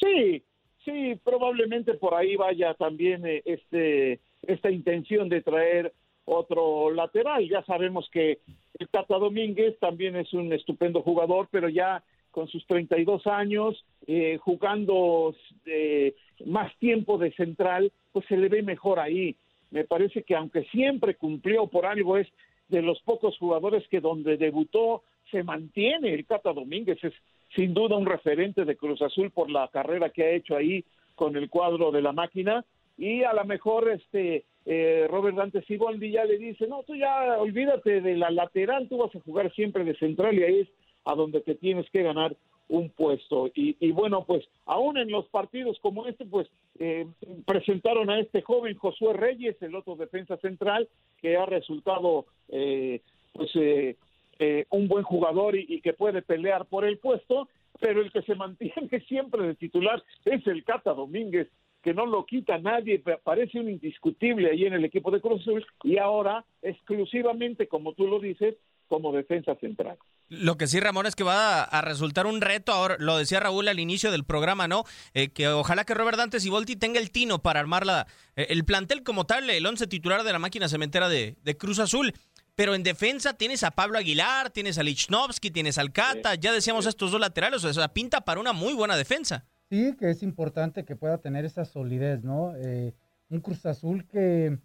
Sí, 0.00 0.42
sí, 0.84 1.18
probablemente 1.24 1.94
por 1.94 2.14
ahí 2.14 2.36
vaya 2.36 2.74
también 2.74 3.26
eh, 3.26 3.42
este 3.44 4.20
esta 4.42 4.70
intención 4.70 5.28
de 5.28 5.42
traer 5.42 5.92
otro 6.24 6.90
lateral. 6.90 7.48
Ya 7.48 7.62
sabemos 7.64 8.08
que 8.12 8.40
el 8.78 8.88
Cata 8.88 9.18
Domínguez 9.18 9.78
también 9.78 10.16
es 10.16 10.32
un 10.32 10.52
estupendo 10.52 11.02
jugador, 11.02 11.48
pero 11.50 11.68
ya 11.68 12.02
con 12.30 12.48
sus 12.48 12.66
32 12.66 13.26
años, 13.26 13.82
eh, 14.06 14.38
jugando 14.42 15.34
eh, 15.64 16.14
más 16.44 16.70
tiempo 16.78 17.16
de 17.16 17.32
central, 17.32 17.90
pues 18.12 18.26
se 18.26 18.36
le 18.36 18.48
ve 18.48 18.62
mejor 18.62 19.00
ahí. 19.00 19.36
Me 19.70 19.84
parece 19.84 20.22
que 20.22 20.36
aunque 20.36 20.64
siempre 20.64 21.14
cumplió 21.14 21.66
por 21.66 21.86
algo, 21.86 22.18
es 22.18 22.28
de 22.68 22.82
los 22.82 23.00
pocos 23.02 23.36
jugadores 23.38 23.86
que 23.88 24.00
donde 24.00 24.36
debutó 24.36 25.02
se 25.30 25.42
mantiene. 25.42 26.14
El 26.14 26.26
Cata 26.26 26.52
Domínguez 26.52 27.02
es 27.02 27.12
sin 27.54 27.74
duda 27.74 27.96
un 27.96 28.06
referente 28.06 28.64
de 28.64 28.76
Cruz 28.76 29.00
Azul 29.02 29.30
por 29.30 29.50
la 29.50 29.68
carrera 29.68 30.10
que 30.10 30.24
ha 30.24 30.30
hecho 30.30 30.56
ahí 30.56 30.84
con 31.14 31.36
el 31.36 31.48
cuadro 31.48 31.90
de 31.90 32.02
la 32.02 32.12
máquina 32.12 32.64
y 32.98 33.22
a 33.22 33.32
lo 33.32 33.44
mejor 33.44 33.90
este 33.90 34.44
eh, 34.64 35.06
Robert 35.08 35.36
Dante 35.36 35.62
Siboldi 35.62 36.10
ya 36.10 36.24
le 36.24 36.38
dice, 36.38 36.66
no, 36.66 36.82
tú 36.82 36.96
ya 36.96 37.38
olvídate 37.38 38.00
de 38.00 38.16
la 38.16 38.30
lateral, 38.30 38.88
tú 38.88 38.98
vas 38.98 39.14
a 39.14 39.20
jugar 39.20 39.52
siempre 39.54 39.84
de 39.84 39.96
central 39.96 40.36
y 40.36 40.42
ahí 40.42 40.60
es 40.60 40.68
a 41.04 41.14
donde 41.14 41.40
te 41.40 41.54
tienes 41.54 41.88
que 41.90 42.02
ganar 42.02 42.36
un 42.68 42.90
puesto. 42.90 43.48
Y, 43.54 43.76
y 43.80 43.92
bueno, 43.92 44.24
pues 44.24 44.44
aún 44.64 44.98
en 44.98 45.10
los 45.10 45.26
partidos 45.28 45.78
como 45.80 46.06
este, 46.06 46.24
pues 46.24 46.48
eh, 46.78 47.06
presentaron 47.46 48.10
a 48.10 48.20
este 48.20 48.42
joven 48.42 48.76
Josué 48.76 49.14
Reyes, 49.14 49.60
el 49.62 49.74
otro 49.74 49.96
defensa 49.96 50.36
central, 50.38 50.88
que 51.20 51.36
ha 51.36 51.46
resultado 51.46 52.26
eh, 52.48 53.00
pues 53.32 53.50
eh, 53.54 53.96
eh, 54.38 54.66
un 54.70 54.88
buen 54.88 55.04
jugador 55.04 55.56
y, 55.56 55.80
que 55.80 55.92
puede 55.92 56.22
pelear 56.22 56.66
por 56.66 56.84
el 56.84 56.98
puesto, 56.98 57.48
pero 57.80 58.00
el 58.00 58.12
que 58.12 58.22
se 58.22 58.34
mantiene 58.36 59.00
siempre 59.08 59.46
de 59.46 59.54
titular 59.54 60.02
es 60.24 60.46
el 60.46 60.64
Cata 60.64 60.92
Domínguez, 60.92 61.48
que 61.82 61.94
no 61.94 62.04
lo 62.04 62.26
quita 62.26 62.58
nadie, 62.58 63.02
parece 63.22 63.60
un 63.60 63.70
indiscutible 63.70 64.50
ahí 64.50 64.64
en 64.64 64.74
el 64.74 64.84
equipo 64.84 65.10
de 65.10 65.20
Cruz 65.20 65.40
Azul 65.42 65.64
y 65.84 65.98
ahora 65.98 66.44
exclusivamente, 66.60 67.68
como 67.68 67.92
tú 67.92 68.08
lo 68.08 68.18
dices, 68.18 68.56
como 68.88 69.12
defensa 69.12 69.54
central. 69.56 69.98
Lo 70.28 70.56
que 70.56 70.66
sí, 70.66 70.80
Ramón, 70.80 71.06
es 71.06 71.14
que 71.14 71.22
va 71.22 71.62
a, 71.62 71.80
resultar 71.82 72.26
un 72.26 72.40
reto, 72.40 72.72
ahora 72.72 72.96
lo 72.98 73.16
decía 73.16 73.38
Raúl 73.38 73.68
al 73.68 73.78
inicio 73.78 74.10
del 74.10 74.24
programa, 74.24 74.66
¿no? 74.66 74.84
Eh, 75.14 75.28
que 75.28 75.46
ojalá 75.48 75.84
que 75.84 75.94
Robert 75.94 76.18
Dantes 76.18 76.44
y 76.44 76.50
Volti 76.50 76.74
tenga 76.74 76.98
el 76.98 77.12
tino 77.12 77.40
para 77.40 77.60
armar 77.60 77.86
la, 77.86 78.08
eh, 78.34 78.46
el 78.50 78.64
plantel 78.64 79.04
como 79.04 79.24
tal, 79.24 79.48
el 79.48 79.64
once 79.64 79.86
titular 79.86 80.24
de 80.24 80.32
la 80.32 80.40
máquina 80.40 80.68
cementera 80.68 81.08
de, 81.08 81.36
Cruz 81.58 81.78
Azul. 81.78 82.12
Pero 82.56 82.74
en 82.74 82.82
defensa 82.82 83.34
tienes 83.34 83.62
a 83.62 83.70
Pablo 83.70 83.98
Aguilar, 83.98 84.50
tienes 84.50 84.78
a 84.78 84.82
Lichnowsky, 84.82 85.50
tienes 85.50 85.76
al 85.76 85.92
Cata, 85.92 86.34
ya 86.36 86.52
decíamos 86.52 86.86
estos 86.86 87.12
dos 87.12 87.20
laterales, 87.20 87.62
o 87.62 87.72
sea, 87.72 87.88
pinta 87.88 88.22
para 88.22 88.40
una 88.40 88.54
muy 88.54 88.72
buena 88.72 88.96
defensa. 88.96 89.44
Sí, 89.68 89.94
que 89.98 90.10
es 90.10 90.22
importante 90.22 90.84
que 90.84 90.96
pueda 90.96 91.18
tener 91.18 91.44
esa 91.44 91.66
solidez, 91.66 92.24
¿no? 92.24 92.54
Eh, 92.56 92.94
un 93.28 93.40
Cruz 93.40 93.66
Azul 93.66 94.06
que 94.06 94.58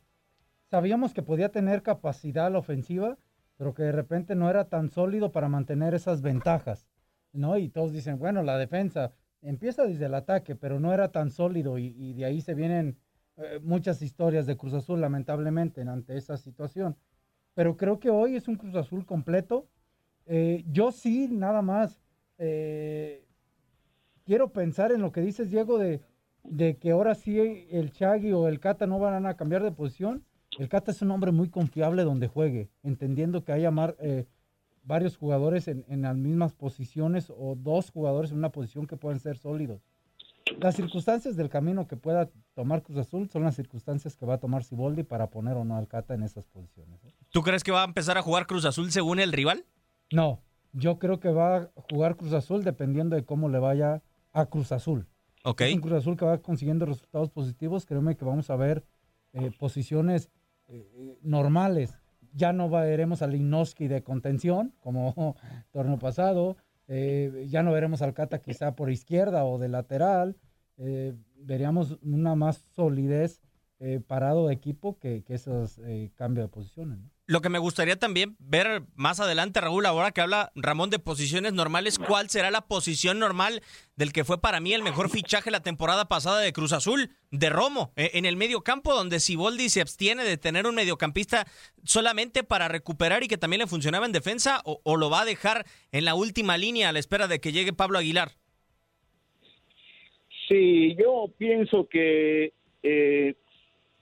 sabíamos 0.69 1.13
que 1.13 1.21
podía 1.21 1.49
tener 1.49 1.83
capacidad 1.83 2.51
la 2.51 2.59
ofensiva, 2.59 3.17
pero 3.61 3.75
que 3.75 3.83
de 3.83 3.91
repente 3.91 4.33
no 4.33 4.49
era 4.49 4.69
tan 4.69 4.89
sólido 4.89 5.31
para 5.31 5.47
mantener 5.47 5.93
esas 5.93 6.23
ventajas, 6.23 6.87
¿no? 7.31 7.59
Y 7.59 7.69
todos 7.69 7.93
dicen, 7.93 8.17
bueno, 8.17 8.41
la 8.41 8.57
defensa 8.57 9.11
empieza 9.43 9.83
desde 9.83 10.07
el 10.07 10.15
ataque, 10.15 10.55
pero 10.55 10.79
no 10.79 10.91
era 10.95 11.11
tan 11.11 11.29
sólido 11.29 11.77
y, 11.77 12.13
de 12.13 12.25
ahí 12.25 12.41
se 12.41 12.55
vienen 12.55 12.97
eh, 13.37 13.59
muchas 13.61 14.01
historias 14.01 14.47
de 14.47 14.57
Cruz 14.57 14.73
Azul, 14.73 14.99
lamentablemente, 14.99 15.81
ante 15.81 16.17
esa 16.17 16.37
situación. 16.37 16.97
Pero 17.53 17.77
creo 17.77 17.99
que 17.99 18.09
hoy 18.09 18.35
es 18.35 18.47
un 18.47 18.55
Cruz 18.55 18.73
Azul 18.73 19.05
completo. 19.05 19.67
Eh, 20.25 20.63
yo 20.71 20.91
sí, 20.91 21.27
nada 21.29 21.61
más, 21.61 22.01
eh, 22.39 23.27
quiero 24.25 24.53
pensar 24.53 24.91
en 24.91 25.01
lo 25.01 25.11
que 25.11 25.21
dices, 25.21 25.51
Diego, 25.51 25.77
de, 25.77 26.01
de 26.43 26.77
que 26.77 26.89
ahora 26.89 27.13
sí 27.13 27.67
el 27.69 27.91
Chagui 27.91 28.31
o 28.31 28.47
el 28.47 28.59
Cata 28.59 28.87
no 28.87 28.97
van 28.97 29.27
a 29.27 29.37
cambiar 29.37 29.61
de 29.61 29.71
posición 29.71 30.25
el 30.57 30.69
Cata 30.69 30.91
es 30.91 31.01
un 31.01 31.11
hombre 31.11 31.31
muy 31.31 31.49
confiable 31.49 32.03
donde 32.03 32.27
juegue, 32.27 32.69
entendiendo 32.83 33.43
que 33.43 33.53
hay 33.53 33.65
eh, 33.65 34.27
varios 34.83 35.17
jugadores 35.17 35.67
en, 35.67 36.01
las 36.01 36.15
mismas 36.15 36.53
posiciones 36.53 37.29
o 37.29 37.55
dos 37.55 37.91
jugadores 37.91 38.31
en 38.31 38.37
una 38.37 38.49
posición 38.49 38.87
que 38.87 38.97
pueden 38.97 39.19
ser 39.19 39.37
sólidos. 39.37 39.81
Las 40.59 40.75
circunstancias 40.75 41.37
del 41.37 41.49
camino 41.49 41.87
que 41.87 41.95
pueda 41.95 42.29
tomar 42.55 42.81
Cruz 42.81 42.97
Azul 42.97 43.29
son 43.29 43.43
las 43.43 43.55
circunstancias 43.55 44.17
que 44.17 44.25
va 44.25 44.35
a 44.35 44.37
tomar 44.39 44.63
Siboldi 44.63 45.03
para 45.03 45.29
poner 45.29 45.55
o 45.55 45.63
no 45.63 45.77
al 45.77 45.87
Cata 45.87 46.13
en 46.13 46.23
esas 46.23 46.45
posiciones. 46.45 47.03
¿eh? 47.05 47.13
¿Tú 47.29 47.41
crees 47.41 47.63
que 47.63 47.71
va 47.71 47.81
a 47.81 47.85
empezar 47.85 48.17
a 48.17 48.21
jugar 48.21 48.47
Cruz 48.47 48.65
Azul 48.65 48.91
según 48.91 49.19
el 49.19 49.31
rival? 49.31 49.65
No, 50.11 50.41
yo 50.73 50.99
creo 50.99 51.19
que 51.19 51.29
va 51.29 51.57
a 51.57 51.69
jugar 51.89 52.17
Cruz 52.17 52.33
Azul 52.33 52.63
dependiendo 52.63 53.15
de 53.15 53.23
cómo 53.23 53.49
le 53.49 53.59
vaya 53.59 54.01
a 54.33 54.45
Cruz 54.47 54.71
Azul. 54.71 55.07
Ok. 55.43 55.61
un 55.73 55.81
Cruz 55.81 55.93
Azul 55.93 56.17
que 56.17 56.25
va 56.25 56.37
consiguiendo 56.39 56.85
resultados 56.85 57.29
positivos, 57.29 57.85
créeme 57.85 58.15
que 58.15 58.25
vamos 58.25 58.49
a 58.49 58.55
ver 58.55 58.83
eh, 59.33 59.51
posiciones 59.57 60.29
eh, 60.71 61.17
normales. 61.21 61.93
Ya 62.33 62.53
no 62.53 62.69
veremos 62.69 63.21
al 63.21 63.35
Inoski 63.35 63.89
de 63.89 64.03
contención, 64.03 64.73
como 64.79 65.35
torneo 65.71 65.99
pasado. 65.99 66.55
Eh, 66.87 67.47
ya 67.49 67.61
no 67.61 67.73
veremos 67.73 68.01
al 68.01 68.13
Cata 68.13 68.41
quizá 68.41 68.75
por 68.75 68.89
izquierda 68.89 69.43
o 69.43 69.57
de 69.59 69.67
lateral. 69.67 70.37
Eh, 70.77 71.13
veríamos 71.35 71.99
una 72.01 72.35
más 72.35 72.65
solidez 72.73 73.41
parado 74.05 74.47
de 74.47 74.53
equipo 74.53 74.99
que, 74.99 75.23
que 75.23 75.33
esos 75.33 75.81
cambios 76.13 76.45
de 76.45 76.49
posiciones. 76.49 76.99
Lo 77.31 77.39
que 77.39 77.47
me 77.47 77.59
gustaría 77.59 77.95
también 77.95 78.35
ver 78.39 78.83
más 78.93 79.21
adelante, 79.21 79.61
Raúl, 79.61 79.85
ahora 79.85 80.11
que 80.11 80.19
habla 80.19 80.51
Ramón 80.53 80.89
de 80.89 80.99
posiciones 80.99 81.53
normales, 81.53 81.97
¿cuál 81.97 82.29
será 82.29 82.51
la 82.51 82.67
posición 82.67 83.19
normal 83.19 83.61
del 83.95 84.11
que 84.11 84.25
fue 84.25 84.41
para 84.41 84.59
mí 84.59 84.73
el 84.73 84.83
mejor 84.83 85.09
fichaje 85.09 85.49
la 85.49 85.63
temporada 85.63 86.09
pasada 86.09 86.41
de 86.41 86.51
Cruz 86.51 86.73
Azul, 86.73 87.11
de 87.31 87.49
Romo, 87.49 87.93
e, 87.95 88.11
en 88.15 88.25
el 88.25 88.35
medio 88.35 88.65
campo, 88.65 88.93
donde 88.93 89.21
Siboldi 89.21 89.69
se 89.69 89.79
abstiene 89.79 90.25
de 90.25 90.35
tener 90.35 90.67
un 90.67 90.75
mediocampista 90.75 91.47
solamente 91.85 92.43
para 92.43 92.67
recuperar 92.67 93.23
y 93.23 93.29
que 93.29 93.37
también 93.37 93.61
le 93.61 93.67
funcionaba 93.67 94.05
en 94.05 94.11
defensa, 94.11 94.61
o, 94.65 94.97
lo 94.97 95.09
va 95.09 95.21
a 95.21 95.25
dejar 95.25 95.65
en 95.93 96.03
la 96.03 96.15
última 96.15 96.57
línea 96.57 96.89
a 96.89 96.91
la 96.91 96.99
espera 96.99 97.29
de 97.29 97.39
que 97.39 97.53
llegue 97.53 97.71
Pablo 97.71 97.97
Aguilar? 97.97 98.31
Sí, 100.49 100.97
yo 100.99 101.33
pienso 101.37 101.87
que 101.87 102.51
eh, 102.83 103.35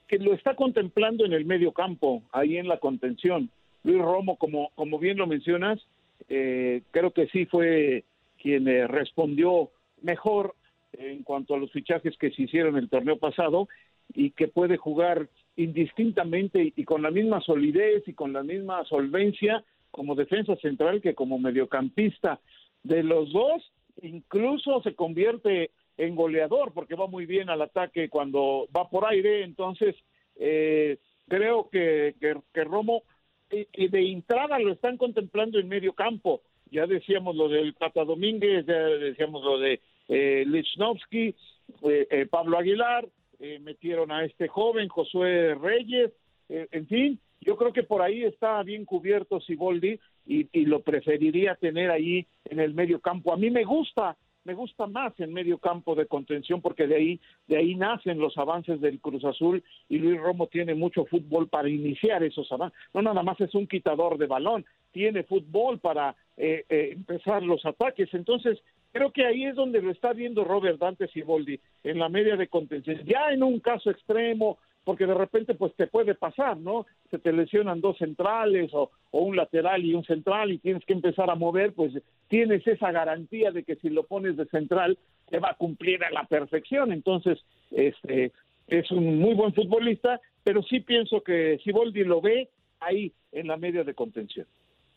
que 0.09 0.17
lo 0.17 0.33
está 0.33 0.55
contemplando 0.55 1.23
en 1.23 1.33
el 1.33 1.45
medio 1.45 1.71
campo, 1.71 2.23
ahí 2.31 2.57
en 2.57 2.67
la 2.67 2.79
contención. 2.79 3.51
Luis 3.83 3.99
Romo, 3.99 4.37
como, 4.37 4.71
como 4.73 4.97
bien 4.97 5.17
lo 5.17 5.27
mencionas, 5.27 5.79
eh, 6.27 6.81
creo 6.89 7.11
que 7.11 7.27
sí 7.27 7.45
fue 7.45 8.03
quien 8.41 8.67
eh, 8.67 8.87
respondió 8.87 9.69
mejor 10.01 10.55
en 10.93 11.21
cuanto 11.21 11.53
a 11.53 11.59
los 11.59 11.71
fichajes 11.71 12.17
que 12.17 12.31
se 12.31 12.41
hicieron 12.41 12.75
el 12.75 12.89
torneo 12.89 13.17
pasado 13.19 13.69
y 14.15 14.31
que 14.31 14.47
puede 14.47 14.77
jugar 14.77 15.29
indistintamente 15.55 16.73
y 16.75 16.83
con 16.85 17.03
la 17.03 17.11
misma 17.11 17.39
solidez 17.41 18.07
y 18.07 18.13
con 18.13 18.33
la 18.33 18.41
misma 18.41 18.83
solvencia 18.85 19.63
como 19.91 20.15
defensa 20.15 20.55
central 20.55 21.01
que 21.01 21.13
como 21.13 21.37
mediocampista. 21.37 22.39
De 22.81 23.03
los 23.03 23.31
dos, 23.31 23.71
incluso 24.01 24.81
se 24.81 24.95
convierte 24.95 25.69
en 25.99 26.15
goleador 26.15 26.71
porque 26.73 26.95
va 26.95 27.07
muy 27.07 27.25
bien 27.25 27.49
al 27.49 27.61
ataque 27.61 28.07
cuando 28.09 28.67
va 28.75 28.89
por 28.89 29.05
aire, 29.05 29.43
entonces 29.43 29.95
eh, 30.37 30.97
creo 31.27 31.69
que, 31.69 32.15
que, 32.19 32.63
Romo 32.63 33.03
y, 33.51 33.87
de 33.89 34.11
entrada 34.11 34.59
lo 34.59 34.71
están 34.71 34.97
contemplando 34.97 35.59
en 35.59 35.67
medio 35.67 35.93
campo. 35.93 36.41
Ya 36.71 36.87
decíamos 36.87 37.35
lo 37.35 37.49
del 37.49 37.75
Tata 37.75 38.05
Domínguez, 38.05 38.65
ya 38.65 38.75
decíamos 38.75 39.43
lo 39.43 39.59
de 39.59 39.81
eh, 40.07 40.45
Lichnowsky, 40.47 41.35
eh, 41.83 42.07
eh, 42.09 42.25
Pablo 42.29 42.57
Aguilar, 42.57 43.07
metieron 43.61 44.11
a 44.11 44.25
este 44.25 44.49
joven 44.49 44.89
Josué 44.89 45.55
Reyes, 45.55 46.11
en 46.49 46.87
fin, 46.87 47.19
yo 47.39 47.55
creo 47.55 47.71
que 47.71 47.83
por 47.83 48.01
ahí 48.01 48.25
está 48.25 48.61
bien 48.63 48.83
cubierto 48.83 49.39
Siboldi 49.39 49.97
y, 50.25 50.49
y 50.51 50.65
lo 50.65 50.81
preferiría 50.81 51.55
tener 51.55 51.89
ahí 51.89 52.27
en 52.43 52.59
el 52.59 52.73
medio 52.73 52.99
campo. 52.99 53.31
A 53.31 53.37
mí 53.37 53.49
me 53.49 53.63
gusta 53.63 54.17
me 54.49 54.55
gusta 54.55 54.87
más 54.87 55.13
en 55.19 55.31
medio 55.31 55.59
campo 55.59 55.93
de 55.93 56.07
contención 56.07 56.59
porque 56.59 56.87
de 56.87 56.95
ahí 56.95 57.19
de 57.45 57.57
ahí 57.57 57.75
nacen 57.75 58.17
los 58.17 58.35
avances 58.35 58.81
del 58.81 58.99
Cruz 58.99 59.23
Azul 59.23 59.63
y 59.89 59.99
Luis 59.99 60.19
Romo 60.19 60.47
tiene 60.47 60.73
mucho 60.73 61.05
fútbol 61.05 61.47
para 61.47 61.69
iniciar 61.69 62.23
esos 62.23 62.51
avances. 62.51 62.75
No 62.91 63.03
nada 63.03 63.21
más 63.21 63.39
es 63.41 63.53
un 63.53 63.67
quitador 63.67 64.17
de 64.17 64.25
balón, 64.25 64.65
tiene 64.91 65.21
fútbol 65.21 65.77
para 65.77 66.15
eh, 66.35 66.65
eh, 66.67 66.89
empezar 66.93 67.43
los 67.43 67.63
ataques. 67.63 68.11
Entonces 68.11 68.57
creo 68.91 69.11
que 69.11 69.27
ahí 69.27 69.45
es 69.45 69.55
donde 69.55 69.83
lo 69.83 69.91
está 69.91 70.13
viendo 70.13 70.43
Robert 70.43 70.79
Dante 70.79 71.07
Siboldi 71.09 71.59
en 71.83 71.99
la 71.99 72.09
media 72.09 72.35
de 72.35 72.47
contención. 72.47 73.05
Ya 73.05 73.31
en 73.31 73.43
un 73.43 73.59
caso 73.59 73.91
extremo 73.91 74.57
porque 74.89 75.05
de 75.05 75.13
repente 75.13 75.53
pues 75.53 75.75
te 75.75 75.85
puede 75.85 76.15
pasar, 76.15 76.57
¿no? 76.57 76.87
Se 77.11 77.19
te 77.19 77.31
lesionan 77.31 77.79
dos 77.79 77.95
centrales 77.99 78.71
o, 78.73 78.89
un 79.11 79.35
lateral 79.35 79.85
y 79.85 79.93
un 79.93 80.03
central 80.03 80.51
y 80.51 80.57
tienes 80.57 80.83
que 80.83 80.93
empezar 80.93 81.29
a 81.29 81.35
mover, 81.35 81.73
pues 81.73 81.93
tienes 82.27 82.65
esa 82.65 82.91
garantía 82.91 83.51
de 83.51 83.63
que 83.63 83.75
si 83.75 83.89
lo 83.89 84.01
pones 84.01 84.35
de 84.35 84.47
central 84.47 84.97
te 85.29 85.37
va 85.37 85.51
a 85.51 85.57
cumplir 85.57 86.03
a 86.03 86.09
la 86.09 86.23
perfección. 86.23 86.91
Entonces, 86.91 87.37
este 87.69 88.31
es 88.67 88.89
un 88.89 89.19
muy 89.19 89.35
buen 89.35 89.53
futbolista, 89.53 90.19
pero 90.43 90.63
sí 90.63 90.79
pienso 90.79 91.21
que 91.21 91.59
Siboldi 91.63 92.03
lo 92.03 92.19
ve 92.19 92.49
ahí 92.79 93.13
en 93.31 93.45
la 93.45 93.57
media 93.57 93.83
de 93.83 93.93
contención 93.93 94.47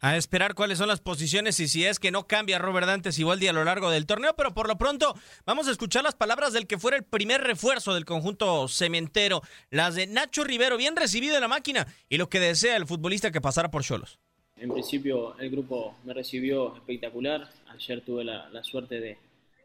a 0.02 0.16
esperar 0.16 0.54
cuáles 0.54 0.78
son 0.78 0.88
las 0.88 1.00
posiciones 1.00 1.61
y 1.61 1.68
si 1.68 1.87
es 1.87 2.00
que 2.00 2.11
no 2.11 2.26
cambia 2.26 2.59
Robert 2.59 2.88
Dantes 2.88 3.14
Siboldi 3.14 3.47
a 3.47 3.52
lo 3.52 3.62
largo 3.62 3.88
del 3.88 4.04
torneo, 4.04 4.35
pero 4.37 4.52
por 4.52 4.66
lo 4.66 4.76
pronto 4.76 5.14
vamos 5.47 5.68
a 5.68 5.71
escuchar 5.71 6.02
las 6.02 6.16
palabras 6.16 6.52
del 6.52 6.66
que 6.66 6.76
fuera 6.76 6.97
el 6.97 7.04
primer 7.04 7.40
refuerzo 7.40 7.94
del 7.94 8.04
conjunto 8.04 8.66
cementero, 8.66 9.42
las 9.71 9.94
de 9.94 10.09
Nacho 10.09 10.42
Rivero, 10.42 10.76
bien 10.76 10.97
recibido 10.97 11.37
en 11.37 11.40
la 11.40 11.49
máquina 11.49 11.87
y 12.09 12.18
lo 12.18 12.28
que 12.28 12.40
desea 12.40 12.76
el 12.76 12.87
futbolista 12.87 13.30
que 13.30 13.40
pasara 13.40 13.71
por 13.71 13.85
Cholos. 13.85 14.18
En 14.56 14.73
principio 14.73 15.38
el 15.38 15.50
grupo 15.50 15.94
me 16.04 16.12
recibió 16.12 16.75
espectacular, 16.75 17.49
ayer 17.68 18.00
tuve 18.00 18.25
la, 18.25 18.64
suerte 18.64 19.00
de, 19.00 19.18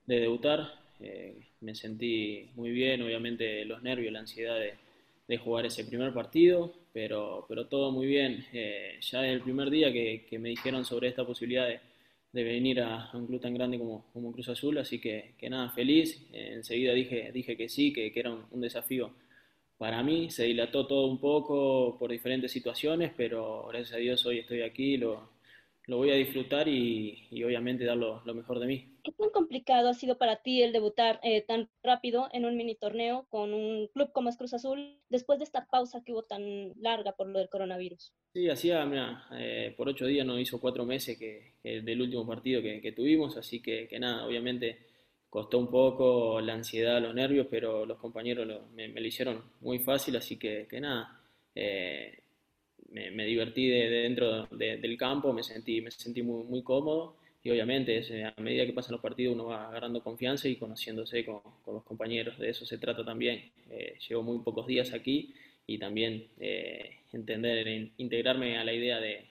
debutar, 0.06 0.72
eh, 1.00 1.36
me 1.62 1.74
sentí 1.74 2.52
muy 2.54 2.70
bien, 2.70 3.02
obviamente 3.02 3.66
los 3.66 3.82
nervios, 3.82 4.14
la 4.14 4.20
ansiedad 4.20 4.58
de 5.28 5.38
jugar 5.40 5.66
ese 5.66 5.84
primer 5.84 6.14
partido, 6.14 6.76
pero, 6.98 7.46
pero 7.48 7.68
todo 7.68 7.92
muy 7.92 8.08
bien. 8.08 8.44
Eh, 8.54 8.98
ya 9.02 9.24
el 9.24 9.42
primer 9.42 9.70
día 9.70 9.94
que, 9.94 10.40
me 10.40 10.50
dijeron 10.50 10.84
sobre 10.84 11.10
esta 11.10 11.24
posibilidad 11.24 11.68
de, 11.68 12.44
venir 12.44 12.82
a, 12.82 13.12
un 13.14 13.28
club 13.28 13.40
tan 13.40 13.54
grande 13.54 13.78
como, 13.78 14.08
como 14.12 14.32
Cruz 14.32 14.50
Azul, 14.50 14.80
así 14.80 15.00
que, 15.00 15.36
que 15.38 15.48
nada, 15.48 15.70
feliz. 15.70 16.28
enseguida 16.34 16.94
dije, 16.94 17.32
dije 17.32 17.56
que 17.56 17.70
sí, 17.70 17.94
que, 17.94 18.12
que 18.12 18.20
era 18.20 18.32
un, 18.32 18.62
desafío 18.62 19.14
para 19.78 20.02
mí. 20.02 20.32
Se 20.32 20.46
dilató 20.46 20.88
todo 20.88 21.06
un 21.06 21.20
poco 21.20 21.98
por 22.00 22.10
diferentes 22.10 22.52
situaciones, 22.52 23.12
pero 23.16 23.68
gracias 23.68 23.94
a 23.94 23.98
Dios 23.98 24.26
hoy 24.26 24.40
estoy 24.40 24.62
aquí, 24.64 24.98
lo, 24.98 25.30
lo 25.86 25.98
voy 25.98 26.10
a 26.10 26.16
disfrutar 26.16 26.68
y, 26.68 27.28
y 27.30 27.44
obviamente 27.44 27.86
dar 27.86 27.98
lo, 27.98 28.24
lo 28.26 28.34
mejor 28.34 28.60
de 28.60 28.66
mí. 28.66 28.97
¿Qué 29.08 29.14
tan 29.14 29.30
complicado 29.30 29.88
ha 29.88 29.94
sido 29.94 30.18
para 30.18 30.42
ti 30.42 30.62
el 30.62 30.74
debutar 30.74 31.22
eh, 31.24 31.42
tan 31.42 31.70
rápido 31.82 32.28
en 32.34 32.44
un 32.44 32.58
mini 32.58 32.76
torneo 32.76 33.26
con 33.30 33.54
un 33.54 33.88
club 33.94 34.12
como 34.12 34.28
es 34.28 34.36
Cruz 34.36 34.54
Azul 34.54 35.00
después 35.08 35.40
de 35.40 35.46
esta 35.46 35.66
pausa 35.66 36.04
que 36.04 36.12
hubo 36.12 36.24
tan 36.24 36.74
larga 36.82 37.14
por 37.14 37.30
lo 37.30 37.40
del 37.40 37.48
coronavirus? 37.48 38.12
Sí, 38.34 38.50
hacía, 38.50 38.86
mira, 38.86 39.26
eh, 39.32 39.74
por 39.78 39.88
ocho 39.88 40.08
días 40.08 40.28
no 40.28 40.38
hizo 40.38 40.60
cuatro 40.60 40.86
meses 40.86 41.18
que, 41.18 41.54
del 41.64 42.02
último 42.02 42.28
partido 42.28 42.62
que, 42.62 42.92
tuvimos, 42.92 43.38
así 43.38 43.62
que, 43.62 43.88
que, 43.88 43.98
nada, 43.98 44.28
obviamente 44.28 44.78
costó 45.30 45.58
un 45.58 45.72
poco 45.72 46.42
la 46.42 46.56
ansiedad, 46.56 47.02
los 47.02 47.16
nervios, 47.16 47.48
pero 47.50 47.86
los 47.86 47.98
compañeros 48.00 48.46
me, 48.74 48.90
lo 48.90 49.08
hicieron 49.08 49.42
muy 49.62 49.80
fácil, 49.80 50.18
así 50.18 50.38
que, 50.38 50.68
que 50.70 50.82
nada. 50.82 51.18
Eh, 51.56 52.24
me, 52.90 53.24
divertí 53.24 53.70
de, 53.70 53.90
dentro 53.90 54.48
del 54.48 54.98
campo, 54.98 55.32
me 55.32 55.44
sentí, 55.44 55.80
me 55.80 55.92
sentí 55.92 56.22
muy, 56.22 56.44
muy 56.44 56.62
cómodo 56.62 57.16
y 57.44 57.50
obviamente 57.50 57.98
eh, 57.98 58.26
a 58.26 58.42
medida 58.42 58.66
que 58.66 58.74
pasan 58.74 58.94
los 58.94 59.02
partidos 59.02 59.36
uno 59.36 59.46
va 59.46 59.70
agarrando 59.70 60.04
confianza 60.04 60.48
y 60.48 60.56
conociéndose 60.58 61.24
con, 61.24 61.40
los 61.66 61.84
compañeros, 61.84 62.38
de 62.38 62.50
eso 62.50 62.66
se 62.66 62.78
trata 62.78 63.06
también. 63.06 63.52
Eh, 63.70 63.98
llevo 64.08 64.24
muy 64.24 64.40
pocos 64.40 64.68
días 64.68 64.94
aquí 64.94 65.34
y 65.66 65.78
también 65.78 66.26
eh, 66.40 66.98
entender, 67.14 67.90
integrarme 67.98 68.58
a 68.58 68.64
la 68.64 68.74
idea 68.74 69.00
de, 69.00 69.26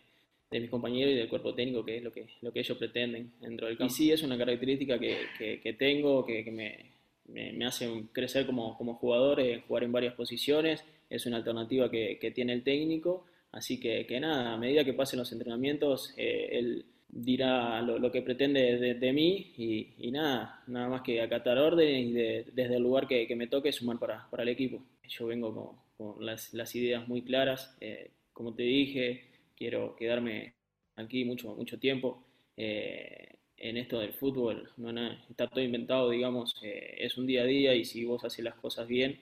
mis 0.51 0.71
compañeros 0.71 1.12
y 1.12 1.16
del 1.16 1.29
cuerpo 1.29 1.55
técnico, 1.55 1.85
que 1.85 1.99
es 1.99 2.03
lo 2.03 2.12
que, 2.12 2.27
lo 2.40 2.51
que 2.51 2.61
ellos 2.61 2.79
pretenden 2.79 3.33
dentro 3.40 3.66
del 3.66 3.77
campo. 3.77 3.92
Y 3.92 3.95
sí, 3.95 4.11
es 4.11 4.23
una 4.23 4.38
característica 4.38 4.99
que, 4.99 5.61
que, 5.62 5.73
tengo, 5.75 6.25
que, 6.25 6.51
me, 6.51 7.53
me, 7.53 7.66
hace 7.66 8.05
crecer 8.12 8.47
como, 8.47 8.79
como 8.79 8.95
jugador, 8.95 9.42
jugar 9.69 9.85
en 9.85 9.92
varias 9.92 10.14
posiciones, 10.14 10.83
es 11.11 11.27
una 11.27 11.37
alternativa 11.37 11.90
que, 11.90 12.33
tiene 12.35 12.55
el 12.55 12.62
técnico, 12.62 13.27
así 13.53 13.79
que, 13.79 14.07
que 14.07 14.19
nada, 14.19 14.55
a 14.55 14.57
medida 14.57 14.85
que 14.85 14.95
pasen 14.95 15.19
los 15.19 15.31
entrenamientos, 15.33 16.14
el 16.16 16.87
dirá 17.09 17.81
lo, 17.83 18.11
que 18.11 18.23
pretende 18.23 18.95
de, 18.95 19.12
mí 19.12 19.53
y, 19.57 20.11
nada, 20.11 20.62
nada 20.66 20.88
más 20.88 21.03
que 21.03 21.21
acatar 21.21 21.59
órdenes 21.59 22.07
y 22.07 22.12
desde 22.53 22.77
el 22.77 22.83
lugar 22.83 23.07
que, 23.07 23.35
me 23.37 23.47
toque 23.47 23.73
sumar 23.73 23.99
para, 23.99 24.29
para, 24.31 24.42
el 24.42 24.51
equipo. 24.51 24.83
Yo 25.09 25.27
vengo 25.27 25.85
con, 25.97 26.25
las, 26.25 26.53
las, 26.53 26.75
ideas 26.75 27.07
muy 27.09 27.23
claras, 27.23 27.77
eh, 27.81 28.11
como 28.33 28.55
te 28.55 28.64
dije, 28.64 29.31
quiero 29.57 29.97
quedarme 29.97 30.55
aquí 30.97 31.25
mucho, 31.25 31.55
mucho 31.55 31.79
tiempo. 31.79 32.23
Eh, 32.57 33.29
en 33.59 33.79
esto 33.79 34.01
del 34.01 34.12
fútbol, 34.12 34.69
no, 34.77 34.90
está 35.31 35.47
todo 35.47 35.64
inventado, 35.64 36.11
digamos, 36.11 36.55
eh, 36.62 36.97
es 36.99 37.16
un 37.16 37.27
día 37.27 37.42
a 37.42 37.47
día 37.47 37.75
y 37.75 37.87
si 37.87 38.05
vos 38.05 38.23
haces 38.25 38.45
las 38.45 38.55
cosas 38.57 38.87
bien, 38.87 39.19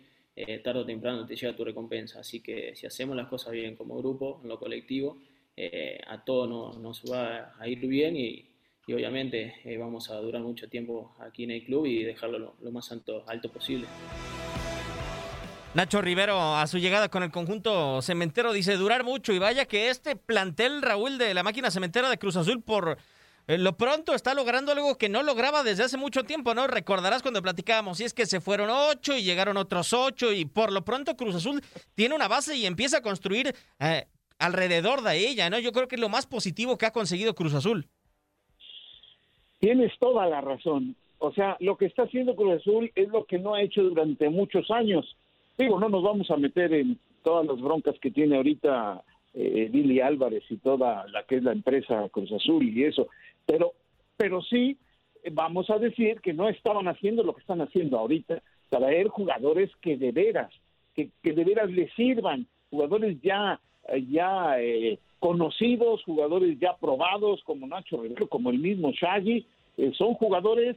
tarde 0.65 0.81
o 0.81 0.85
temprano 0.85 1.25
te 1.27 1.37
llega 1.37 1.55
tu 1.55 1.65
recompensa. 1.65 2.21
Así 2.21 2.41
que 2.41 2.75
si 2.75 2.87
hacemos 2.87 3.15
las 3.15 3.29
cosas 3.29 3.53
bien 3.53 3.77
como 3.77 3.97
grupo, 3.99 4.41
en 4.43 4.49
lo 4.49 4.59
colectivo, 4.59 5.19
eh, 5.57 6.01
a 6.07 6.25
todos 6.25 6.79
nos, 6.79 7.03
va 7.05 7.55
a 7.59 7.69
ir 7.69 7.79
bien 7.81 8.17
y, 8.17 8.51
obviamente 8.93 9.55
eh, 9.65 9.79
vamos 9.79 10.11
a 10.11 10.17
durar 10.17 10.43
mucho 10.43 10.69
tiempo 10.69 11.15
aquí 11.21 11.45
en 11.45 11.53
el 11.53 11.65
club 11.65 11.87
y 11.87 12.03
dejarlo 12.03 12.57
lo, 12.61 12.71
más 12.73 12.91
alto, 12.91 13.25
alto 13.27 13.51
posible. 13.51 13.87
Nacho 15.75 16.01
Rivero, 16.01 16.57
a 16.57 16.67
su 16.67 16.79
llegada 16.79 17.09
con 17.09 17.23
el 17.23 17.31
conjunto 17.31 18.01
cementero, 18.03 18.53
dice 18.53 18.77
durar 18.77 19.03
mucho 19.03 19.33
y 19.33 19.39
vaya 19.39 19.65
que 19.65 19.91
este 19.91 20.15
plantel, 20.17 20.83
Raúl, 20.83 21.19
de 21.19 21.35
la 21.35 21.43
máquina 21.43 21.71
cementera 21.71 22.09
de 22.09 22.19
Cruz 22.19 22.37
Azul, 22.37 22.63
por 22.63 22.97
eh, 23.47 23.59
lo 23.59 23.77
pronto 23.77 24.15
está 24.15 24.35
logrando 24.35 24.73
algo 24.73 24.97
que 24.97 25.09
no 25.09 25.23
lograba 25.23 25.63
desde 25.63 25.85
hace 25.85 25.97
mucho 25.97 26.25
tiempo, 26.25 26.55
¿no? 26.55 26.67
Recordarás 26.67 27.23
cuando 27.23 27.43
platicábamos, 27.43 28.01
y 28.01 28.05
es 28.05 28.15
que 28.15 28.25
se 28.25 28.41
fueron 28.41 28.71
ocho 28.71 29.17
y 29.17 29.23
llegaron 29.23 29.57
otros 29.57 29.93
ocho 29.93 30.33
y 30.33 30.47
por 30.47 30.73
lo 30.73 30.85
pronto 30.85 31.17
Cruz 31.17 31.35
Azul 31.35 31.63
tiene 31.95 32.15
una 32.15 32.29
base 32.29 32.57
y 32.57 32.67
empieza 32.67 32.99
a 32.99 33.03
construir 33.03 33.55
alrededor 34.45 35.03
de 35.03 35.19
ella, 35.29 35.51
¿no? 35.51 35.59
Yo 35.59 35.73
creo 35.73 35.89
que 35.89 35.97
es 35.97 36.01
lo 36.01 36.09
más 36.09 36.27
positivo 36.27 36.77
que 36.77 36.87
ha 36.87 36.93
conseguido 36.93 37.35
Cruz 37.35 37.55
Azul. 37.55 37.87
Tienes 39.61 39.93
toda 39.99 40.27
la 40.27 40.41
razón. 40.41 40.97
O 41.19 41.33
sea, 41.33 41.57
lo 41.61 41.77
que 41.77 41.87
está 41.87 42.03
haciendo 42.03 42.37
Cruz 42.37 42.61
Azul 42.61 42.93
es 42.95 43.09
lo 43.09 43.25
que 43.25 43.39
no 43.39 43.55
ha 43.55 43.63
hecho 43.63 43.83
durante 43.83 44.29
muchos 44.29 44.71
años. 44.71 45.17
Digo, 45.57 45.81
no 45.81 45.89
nos 45.89 46.03
vamos 46.03 46.31
a 46.31 46.37
meter 46.37 46.73
en 46.75 46.99
todas 47.23 47.47
las 47.47 47.61
broncas 47.61 47.97
que 48.01 48.11
tiene 48.11 48.37
ahorita 48.37 49.03
eh, 49.33 49.69
Billy 49.73 50.01
Álvarez 50.01 50.45
y 50.51 50.57
toda 50.59 51.07
la 51.09 51.25
que 51.25 51.37
es 51.37 51.43
la 51.43 51.53
empresa 51.53 52.09
Cruz 52.11 52.31
Azul 52.33 52.69
y 52.69 52.85
eso, 52.85 53.09
pero, 53.47 53.73
pero 54.17 54.43
sí 54.43 54.77
vamos 55.33 55.71
a 55.71 55.79
decir 55.79 56.21
que 56.21 56.35
no 56.35 56.49
estaban 56.49 56.87
haciendo 56.87 57.23
lo 57.23 57.35
que 57.35 57.41
están 57.41 57.61
haciendo 57.61 57.99
ahorita, 57.99 58.43
traer 58.69 59.09
jugadores 59.09 59.71
que 59.81 59.97
de 59.97 60.13
veras, 60.13 60.53
que, 60.95 61.11
que 61.23 61.33
de 61.33 61.45
veras 61.45 61.71
les 61.71 61.93
sirvan, 61.95 62.47
jugadores 62.71 63.17
ya 63.23 63.59
ya 64.11 64.61
eh, 64.61 64.99
conocidos, 65.19 66.03
jugadores 66.05 66.59
ya 66.59 66.77
probados 66.77 67.43
como 67.45 67.67
Nacho 67.67 68.03
Rivero, 68.03 68.29
como 68.29 68.51
el 68.51 68.59
mismo 68.59 68.93
Shaggy, 68.93 69.47
eh, 69.77 69.93
son 69.97 70.15
jugadores 70.15 70.77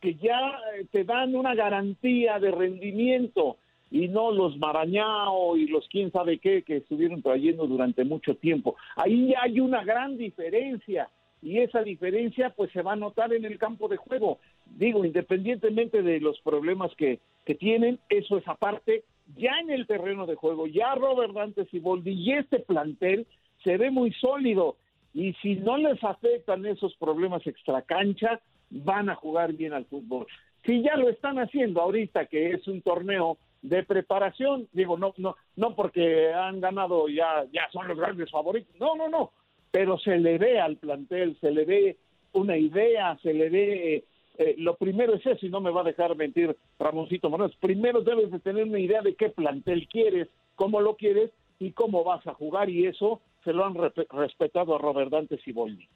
que 0.00 0.14
ya 0.14 0.58
te 0.90 1.04
dan 1.04 1.34
una 1.34 1.54
garantía 1.54 2.38
de 2.38 2.50
rendimiento 2.50 3.56
y 3.90 4.08
no 4.08 4.32
los 4.32 4.56
Marañao 4.58 5.56
y 5.56 5.68
los 5.68 5.88
quién 5.88 6.10
sabe 6.12 6.38
qué 6.38 6.62
que 6.62 6.78
estuvieron 6.78 7.22
trayendo 7.22 7.66
durante 7.66 8.04
mucho 8.04 8.34
tiempo. 8.34 8.76
Ahí 8.96 9.32
hay 9.40 9.60
una 9.60 9.84
gran 9.84 10.16
diferencia 10.16 11.08
y 11.42 11.58
esa 11.58 11.82
diferencia 11.82 12.50
pues 12.50 12.70
se 12.72 12.82
va 12.82 12.92
a 12.92 12.96
notar 12.96 13.32
en 13.32 13.44
el 13.44 13.58
campo 13.58 13.88
de 13.88 13.96
juego. 13.96 14.38
Digo, 14.66 15.04
independientemente 15.04 16.02
de 16.02 16.20
los 16.20 16.40
problemas 16.40 16.94
que, 16.96 17.20
que 17.44 17.54
tienen, 17.54 17.98
eso 18.08 18.38
es 18.38 18.48
aparte, 18.48 19.04
ya 19.34 19.58
en 19.60 19.70
el 19.70 19.86
terreno 19.86 20.26
de 20.26 20.36
juego, 20.36 20.66
ya 20.66 20.94
Robert 20.94 21.32
Dantes 21.32 21.68
y 21.72 21.78
Boldi 21.78 22.12
y 22.12 22.32
este 22.32 22.60
plantel 22.60 23.26
se 23.64 23.76
ve 23.76 23.90
muy 23.90 24.12
sólido 24.12 24.76
y 25.12 25.32
si 25.34 25.56
no 25.56 25.76
les 25.76 26.02
afectan 26.04 26.66
esos 26.66 26.94
problemas 26.96 27.46
extracancha, 27.46 28.40
van 28.70 29.08
a 29.08 29.14
jugar 29.14 29.52
bien 29.54 29.72
al 29.72 29.86
fútbol. 29.86 30.26
Si 30.64 30.82
ya 30.82 30.96
lo 30.96 31.08
están 31.08 31.38
haciendo 31.38 31.80
ahorita 31.80 32.26
que 32.26 32.50
es 32.50 32.66
un 32.68 32.82
torneo 32.82 33.38
de 33.62 33.82
preparación, 33.82 34.68
digo, 34.72 34.98
no 34.98 35.14
no 35.16 35.36
no 35.56 35.74
porque 35.74 36.32
han 36.32 36.60
ganado 36.60 37.08
ya 37.08 37.44
ya 37.52 37.68
son 37.72 37.88
los 37.88 37.98
grandes 37.98 38.30
favoritos. 38.30 38.74
No, 38.78 38.94
no, 38.94 39.08
no, 39.08 39.32
pero 39.70 39.98
se 39.98 40.18
le 40.18 40.38
ve 40.38 40.60
al 40.60 40.76
plantel, 40.76 41.36
se 41.40 41.50
le 41.50 41.64
ve 41.64 41.96
una 42.32 42.56
idea, 42.56 43.18
se 43.22 43.32
le 43.32 43.48
ve 43.48 44.04
eh, 44.38 44.54
lo 44.58 44.76
primero 44.76 45.14
es 45.14 45.24
eso 45.26 45.46
y 45.46 45.50
no 45.50 45.60
me 45.60 45.70
va 45.70 45.82
a 45.82 45.84
dejar 45.84 46.16
mentir 46.16 46.56
Ramoncito 46.78 47.30
Morales. 47.30 47.56
Primero 47.60 48.02
debes 48.02 48.30
de 48.30 48.40
tener 48.40 48.64
una 48.64 48.78
idea 48.78 49.02
de 49.02 49.14
qué 49.14 49.30
plantel 49.30 49.88
quieres, 49.88 50.28
cómo 50.54 50.80
lo 50.80 50.96
quieres 50.96 51.30
y 51.58 51.72
cómo 51.72 52.04
vas 52.04 52.26
a 52.26 52.34
jugar 52.34 52.68
y 52.68 52.86
eso 52.86 53.20
se 53.44 53.52
lo 53.52 53.64
han 53.64 53.74
respetado 54.10 54.74
a 54.74 54.78
Robert 54.78 55.10
Dante 55.10 55.38
Siboldi. 55.38 55.88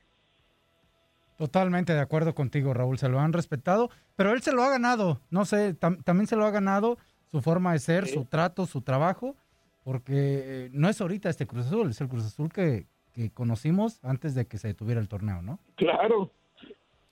Totalmente 1.37 1.95
de 1.95 2.01
acuerdo 2.01 2.35
contigo, 2.35 2.75
Raúl. 2.75 2.99
Se 2.99 3.09
lo 3.09 3.19
han 3.19 3.33
respetado, 3.33 3.91
pero 4.15 4.33
él 4.33 4.43
se 4.43 4.53
lo 4.53 4.63
ha 4.63 4.69
ganado. 4.69 5.21
No 5.31 5.45
sé, 5.47 5.75
también 5.75 6.27
se 6.27 6.37
lo 6.37 6.45
ha 6.45 6.51
ganado 6.51 6.99
su 7.31 7.41
forma 7.41 7.73
de 7.73 7.79
ser, 7.79 8.07
su 8.07 8.25
trato, 8.25 8.67
su 8.67 8.83
trabajo, 8.83 9.37
porque 9.83 10.67
eh, 10.67 10.71
no 10.73 10.89
es 10.89 11.01
ahorita 11.01 11.31
este 11.31 11.47
Cruz 11.47 11.67
Azul, 11.67 11.91
es 11.91 12.01
el 12.01 12.09
Cruz 12.09 12.27
Azul 12.27 12.53
que, 12.53 12.87
que 13.13 13.31
conocimos 13.31 14.05
antes 14.05 14.35
de 14.35 14.47
que 14.47 14.59
se 14.59 14.69
detuviera 14.69 15.01
el 15.01 15.09
torneo, 15.09 15.41
¿no? 15.41 15.59
Claro, 15.77 16.31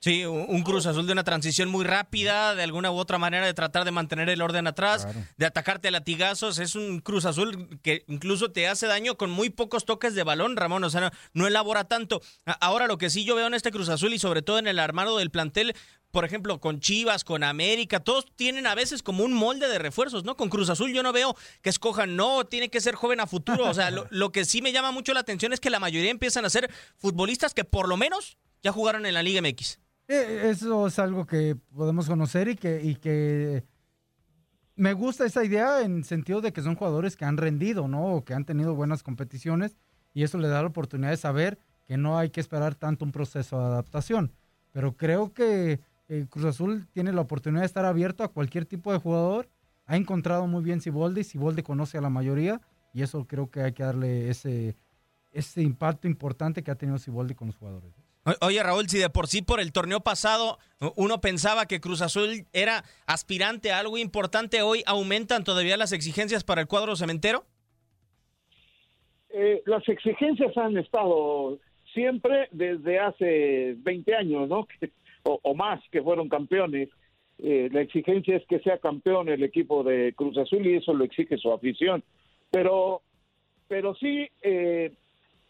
Sí, 0.01 0.25
un 0.25 0.63
Cruz 0.63 0.87
Azul 0.87 1.09
de 1.09 1.13
una 1.13 1.25
transición 1.25 1.69
muy 1.71 1.85
rápida, 1.85 2.55
de 2.55 2.63
alguna 2.63 2.93
u 2.93 2.97
otra 2.97 3.19
manera 3.19 3.45
de 3.45 3.53
tratar 3.53 3.85
de 3.85 3.91
mantener 3.91 4.29
el 4.29 4.41
orden 4.43 4.69
atrás, 4.69 5.09
de 5.37 5.45
atacarte 5.45 5.89
a 5.89 5.91
latigazos. 5.91 6.61
Es 6.61 6.77
un 6.77 7.01
Cruz 7.01 7.25
Azul 7.25 7.81
que 7.83 8.05
incluso 8.07 8.53
te 8.53 8.69
hace 8.69 8.87
daño 8.87 9.17
con 9.17 9.29
muy 9.29 9.51
pocos 9.51 9.85
toques 9.85 10.15
de 10.15 10.23
balón, 10.23 10.57
Ramón. 10.57 10.85
O 10.85 10.91
sea, 10.91 11.13
no, 11.33 11.49
elabora 11.49 11.83
tanto. 11.83 12.23
Ahora, 12.61 12.87
lo 12.87 12.97
que 12.97 13.11
sí 13.11 13.25
yo 13.25 13.35
veo 13.35 13.49
en 13.49 13.55
este 13.55 13.73
Cruz 13.73 13.89
Azul 13.89 14.15
y 14.15 14.21
sobre 14.21 14.41
todo 14.41 14.61
en 14.61 14.69
el 14.69 14.79
armado 14.79 15.19
del 15.19 15.33
plantel, 15.33 15.75
por 16.13 16.25
ejemplo, 16.25 16.61
con 16.61 16.79
Chivas, 16.79 17.25
con 17.25 17.43
América, 17.43 17.99
todos 17.99 18.25
tienen 18.37 18.69
a 18.69 18.77
veces 18.77 19.03
como 19.03 19.25
un 19.25 19.33
molde 19.33 19.67
de 19.67 19.81
refuerzos, 19.81 20.23
¿no? 20.23 20.37
Con 20.37 20.49
Cruz 20.49 20.71
Azul 20.71 20.93
yo 20.95 21.03
no 21.03 21.13
veo 21.13 21.37
que 21.61 21.71
escojan, 21.71 22.15
no, 22.15 22.45
tiene 22.45 22.69
que 22.69 22.81
ser 22.81 22.95
joven 22.95 23.19
a 23.19 23.27
futuro. 23.27 23.69
O 23.69 23.75
sea, 23.75 23.91
lo, 23.91 24.07
lo 24.11 24.31
que 24.31 24.45
sí 24.45 24.63
me 24.63 24.71
llama 24.71 24.93
mucho 24.93 25.13
la 25.13 25.21
atención 25.21 25.53
es 25.53 25.59
que 25.59 25.71
la 25.71 25.81
mayoría 25.81 26.13
empiezan 26.13 26.45
a 26.45 26.51
ser 26.51 26.71
futbolistas 26.99 27.53
que 27.53 27.65
por 27.65 27.89
lo 27.89 27.97
menos 27.97 28.39
ya 28.63 28.71
jugaron 28.71 29.05
en 29.05 29.15
la 29.15 29.25
Liga 29.25 29.43
MX. 29.43 29.81
Eh, 30.09 30.49
eso 30.49 30.87
es 30.87 30.99
algo 30.99 31.27
que 31.27 31.55
podemos 31.55 32.09
conocer 32.09 32.49
y 32.49 32.57
que, 32.57 32.83
y 32.83 32.97
que 32.97 33.63
me 34.75 34.95
gusta 34.95 35.27
esa 35.27 35.45
idea 35.45 35.83
en 35.83 36.03
sentido 36.03 36.41
de 36.41 36.53
que 36.53 36.63
son 36.63 36.77
jugadores 36.77 37.15
que 37.15 37.27
han 37.27 37.37
rendido, 37.37 37.89
¿no? 37.89 38.15
O 38.15 38.25
que 38.25 38.33
han 38.33 38.47
tenido 38.47 38.75
buenas 38.75 39.03
competiciones 39.03 39.77
y 40.15 40.23
eso 40.23 40.39
le 40.39 40.49
da 40.49 40.63
la 40.63 40.69
oportunidad 40.69 41.11
de 41.11 41.19
saber 41.19 41.59
que 41.87 41.99
no 41.99 42.17
hay 42.17 42.31
que 42.31 42.41
esperar 42.41 42.75
tanto 42.75 43.05
un 43.05 43.13
proceso 43.13 43.59
de 43.59 43.67
adaptación. 43.67 44.33
Pero 44.73 44.97
creo 44.97 45.35
que 45.35 45.81
eh, 46.09 46.27
Cruz 46.31 46.47
Azul 46.47 46.89
tiene 46.93 47.13
la 47.13 47.21
oportunidad 47.21 47.63
de 47.63 47.67
estar 47.67 47.85
abierto 47.85 48.25
a 48.25 48.29
cualquier 48.29 48.65
tipo 48.65 48.93
de 48.93 48.99
jugador. 48.99 49.51
Ha 49.85 49.97
encontrado 49.97 50.47
muy 50.47 50.63
bien 50.63 50.81
Siboldi, 50.81 51.23
Siboldi 51.23 51.63
conoce 51.63 51.99
a 51.99 52.01
la 52.01 52.11
mayoría 52.11 52.63
y 52.95 53.03
eso 53.03 53.27
creo 53.27 53.51
que 53.51 53.61
hay 53.61 53.73
que 53.73 53.83
darle 53.83 54.31
ese, 54.31 54.75
ese 55.33 55.61
impacto 55.61 56.09
importante 56.09 56.63
que 56.63 56.71
ha 56.71 56.77
tenido 56.77 56.99
Siboldi 56.99 57.35
con 57.35 57.49
los 57.49 57.57
jugadores. 57.57 57.93
Oye, 58.41 58.63
Raúl, 58.63 58.89
si 58.89 58.99
de 58.99 59.11
por 59.11 59.27
sí 59.27 59.43
por 59.43 59.61
el 59.61 59.73
torneo 59.73 60.01
pasado 60.01 60.59
uno 60.97 61.21
pensaba 61.21 61.67
que 61.67 61.81
Cruz 61.81 62.03
Azul 62.03 62.47
era 62.53 62.85
aspirante 63.07 63.73
a 63.73 63.79
algo 63.79 63.99
importante, 63.99 64.63
hoy 64.63 64.83
aumentan 64.87 65.45
todavía 65.45 65.77
las 65.77 65.93
exigencias 65.93 66.45
para 66.45 66.61
el 66.61 66.69
cuadro 66.69 66.97
cementero. 66.97 67.45
Eh, 69.31 69.63
las 69.67 69.89
exigencias 69.89 70.57
han 70.57 70.77
estado 70.79 71.59
siempre 71.93 72.49
desde 72.51 72.99
hace 72.99 73.75
20 73.79 74.15
años, 74.15 74.49
¿no? 74.49 74.67
o, 75.23 75.55
más 75.55 75.81
que 75.91 76.03
fueron 76.03 76.29
campeones. 76.29 76.89
Eh, 77.39 77.69
la 77.73 77.83
exigencia 77.83 78.37
es 78.37 78.47
que 78.47 78.59
sea 78.61 78.79
campeón 78.79 79.29
el 79.29 79.43
equipo 79.43 79.85
de 79.85 80.13
Cruz 80.15 80.37
Azul 80.39 80.67
y 80.67 80.77
eso 80.77 80.93
lo 80.93 81.05
exige 81.05 81.37
su 81.37 81.53
afición. 81.53 82.03
Pero, 82.51 83.03
pero 83.69 83.95
sí, 83.95 84.29
eh, 84.43 84.93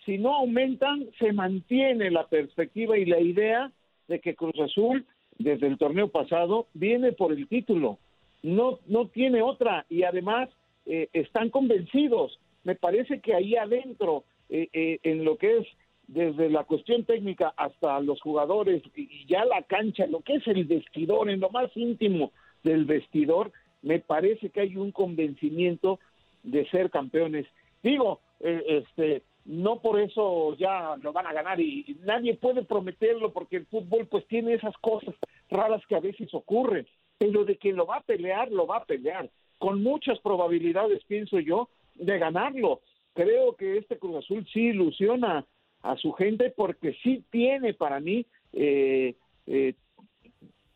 si 0.09 0.17
no 0.17 0.35
aumentan, 0.35 1.07
se 1.19 1.35
mantiene 1.35 2.11
la 2.11 2.27
perspectiva 2.29 2.97
y 2.97 3.05
la 3.05 3.21
idea 3.21 3.71
de 4.09 4.21
que 4.21 4.35
Cruz 4.35 4.59
Azul, 4.59 5.05
desde 5.39 5.67
el 5.67 5.77
torneo 5.77 6.09
pasado, 6.09 6.67
viene 6.73 7.13
por 7.13 7.31
el 7.31 7.47
título. 7.47 7.99
No, 8.43 8.79
no 8.87 9.09
tiene 9.09 9.43
otra 9.43 9.85
y 9.91 10.05
además 10.05 10.49
eh, 10.87 11.11
están 11.13 11.51
convencidos. 11.51 12.41
Me 12.65 12.75
parece 12.75 13.21
que 13.21 13.35
ahí 13.35 13.55
adentro, 13.55 14.25
eh, 14.49 14.71
eh, 14.73 14.99
en 15.03 15.27
lo 15.27 15.37
que 15.37 15.59
es 15.59 15.67
desde 16.07 16.49
la 16.49 16.65
cuestión 16.65 17.05
técnica 17.05 17.53
hasta 17.59 18.01
los 18.01 18.19
jugadores 18.23 18.83
y 18.97 19.27
ya 19.27 19.45
la 19.45 19.61
cancha, 19.61 20.07
lo 20.07 20.23
que 20.23 20.37
es 20.37 20.47
el 20.47 20.65
vestidor, 20.65 21.29
en 21.29 21.41
lo 21.41 21.51
más 21.51 21.71
íntimo 21.77 22.33
del 22.65 22.87
vestidor, 22.87 23.53
me 23.83 23.99
parece 23.99 24.49
que 24.49 24.61
hay 24.63 24.75
un 24.75 24.91
convencimiento 24.91 26.01
de 26.45 26.67
ser 26.71 26.89
campeones. 26.89 27.45
Digo, 27.83 28.21
este, 28.41 29.23
no 29.49 29.81
por 29.81 29.99
eso 29.99 30.55
ya 30.57 30.95
lo 31.01 31.15
van 31.15 31.27
a 31.27 31.33
ganar 31.33 31.59
y 31.59 31.97
nadie 32.05 32.35
puede 32.35 32.65
prometerlo 32.65 33.33
porque 33.33 33.57
el 33.57 33.67
fútbol 33.67 34.07
pues 34.07 34.27
tiene 34.27 34.53
esas 34.53 34.77
cosas 34.77 35.15
raras 35.49 35.81
que 35.89 35.97
a 35.97 36.01
veces 36.01 36.29
ocurren, 36.35 36.87
pero 37.17 37.47
de 37.47 37.57
que 37.57 37.73
lo 37.73 37.87
va 37.87 37.97
a 37.97 38.03
pelear, 38.03 38.53
lo 38.53 38.67
va 38.67 38.77
a 38.77 38.85
pelear, 38.85 39.31
con 39.57 39.83
muchas 39.83 40.19
probabilidades, 40.19 41.03
pienso 41.05 41.41
yo, 41.41 41.71
de 41.95 42.19
ganarlo. 42.19 42.83
Creo 43.15 43.57
que 43.57 43.79
este 43.79 43.99
Cruz 43.99 44.17
Azul 44.17 44.47
sí 44.53 44.67
ilusiona 44.67 45.47
a 45.81 45.97
su 45.97 46.13
gente 46.13 46.51
porque 46.51 46.95
sí 47.03 47.25
tiene 47.31 47.73
para 47.73 48.01
mí 48.01 48.27
eh, 48.53 49.15
eh, 49.47 49.73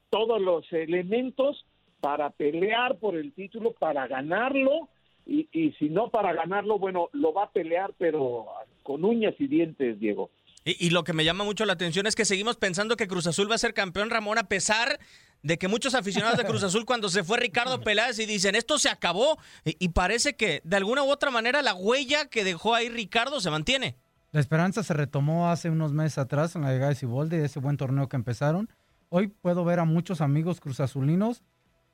todos 0.09 0.41
los 0.41 0.73
elementos 0.73 1.67
para 2.01 2.31
pelear 2.31 2.97
por 2.97 3.17
el 3.17 3.35
título, 3.35 3.73
para 3.73 4.07
ganarlo 4.07 4.89
y, 5.27 5.49
y 5.53 5.73
si 5.73 5.89
no 5.89 6.11
para 6.11 6.33
ganarlo, 6.33 6.79
bueno, 6.79 7.09
lo 7.13 7.33
va 7.33 7.45
a 7.45 7.51
pelear, 7.51 7.93
pero 7.99 8.47
con 8.83 9.05
uñas 9.05 9.35
y 9.39 9.47
dientes, 9.47 9.99
Diego. 9.99 10.31
Y, 10.65 10.91
lo 10.91 11.03
que 11.03 11.13
me 11.13 11.25
llama 11.25 11.43
mucho 11.43 11.65
la 11.65 11.73
atención 11.73 12.07
es 12.07 12.15
que 12.15 12.25
seguimos 12.25 12.57
pensando 12.57 12.97
que 12.97 13.09
Cruz 13.09 13.27
Azul 13.27 13.51
va 13.51 13.57
a 13.57 13.59
ser 13.59 13.75
campeón, 13.75 14.11
Ramón, 14.11 14.39
a 14.39 14.45
pesar 14.45 15.01
de 15.43 15.59
que 15.59 15.67
muchos 15.67 15.97
aficionados 15.97 16.39
de 16.39 16.45
Cruz 16.45 16.63
Azul 16.63 16.85
cuando 16.85 17.09
se 17.09 17.25
fue 17.25 17.39
Ricardo 17.39 17.81
Peláez 17.81 18.21
y 18.21 18.27
dicen 18.27 18.55
esto 18.55 18.79
se 18.79 18.89
acabó 18.89 19.39
y, 19.65 19.89
parece 19.89 20.37
que 20.37 20.61
de 20.63 20.77
alguna 20.77 21.03
u 21.03 21.11
otra 21.11 21.33
manera 21.33 21.63
la 21.63 21.75
huella 21.75 22.27
que 22.29 22.45
dejó 22.45 22.77
ahí 22.77 22.89
Ricardo 22.89 23.41
se 23.41 23.51
mantiene. 23.51 23.97
La 24.31 24.39
esperanza 24.39 24.85
se 24.85 24.95
retomó 24.95 25.51
hace 25.51 25.69
unos 25.69 25.93
meses 25.93 26.19
atrás 26.19 26.55
en 26.55 26.63
la 26.63 26.71
llegada 26.71 26.91
de 26.91 26.95
Ciboldi, 26.95 27.39
de 27.39 27.47
ese 27.47 27.59
buen 27.59 27.77
torneo 27.77 28.09
que 28.09 28.17
empezaron. 28.17 28.71
Hoy 29.09 29.27
puedo 29.27 29.65
ver 29.65 29.81
a 29.81 29.85
muchos 29.85 30.21
amigos 30.21 30.61
cruzazulinos 30.61 31.43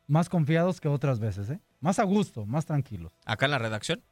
más 0.08 0.28
confiados 0.28 0.80
que 0.80 0.88
otras 0.88 1.20
veces, 1.20 1.48
¿eh? 1.50 1.60
Más 1.80 2.00
a 2.00 2.02
gusto, 2.02 2.44
más 2.46 2.66
tranquilos. 2.66 3.12
¿Acá 3.24 3.44
en 3.44 3.52
la 3.52 3.58
redacción? 3.58 4.02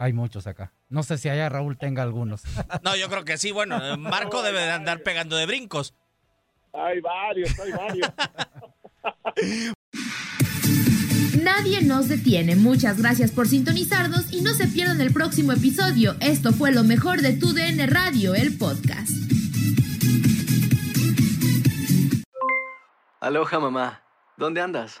Hay 0.00 0.12
muchos 0.12 0.46
acá. 0.46 0.72
No 0.88 1.02
sé 1.02 1.18
si 1.18 1.28
allá 1.28 1.48
Raúl 1.48 1.76
tenga 1.76 2.02
algunos. 2.02 2.44
no, 2.82 2.94
yo 2.96 3.08
creo 3.08 3.24
que 3.24 3.36
sí. 3.36 3.50
Bueno, 3.50 3.78
Marco 3.98 4.42
debe 4.42 4.60
de 4.60 4.70
andar 4.70 5.02
pegando 5.02 5.36
de 5.36 5.46
brincos. 5.46 5.94
Hay 6.72 7.00
varios, 7.00 7.58
hay 7.58 7.72
varios. 7.72 8.12
Nadie 11.42 11.82
nos 11.82 12.08
detiene. 12.08 12.56
Muchas 12.56 13.00
gracias 13.00 13.30
por 13.32 13.46
sintonizarnos 13.48 14.32
y 14.32 14.40
no 14.42 14.54
se 14.54 14.66
pierdan 14.66 15.00
el 15.00 15.12
próximo 15.12 15.52
episodio. 15.52 16.16
Esto 16.20 16.52
fue 16.52 16.72
lo 16.72 16.82
mejor 16.82 17.20
de 17.20 17.34
Tu 17.34 17.52
DN 17.52 17.86
Radio, 17.86 18.34
el 18.34 18.56
podcast. 18.58 19.10
Aloha 23.20 23.58
mamá. 23.60 24.02
¿Dónde 24.36 24.60
andas? 24.60 25.00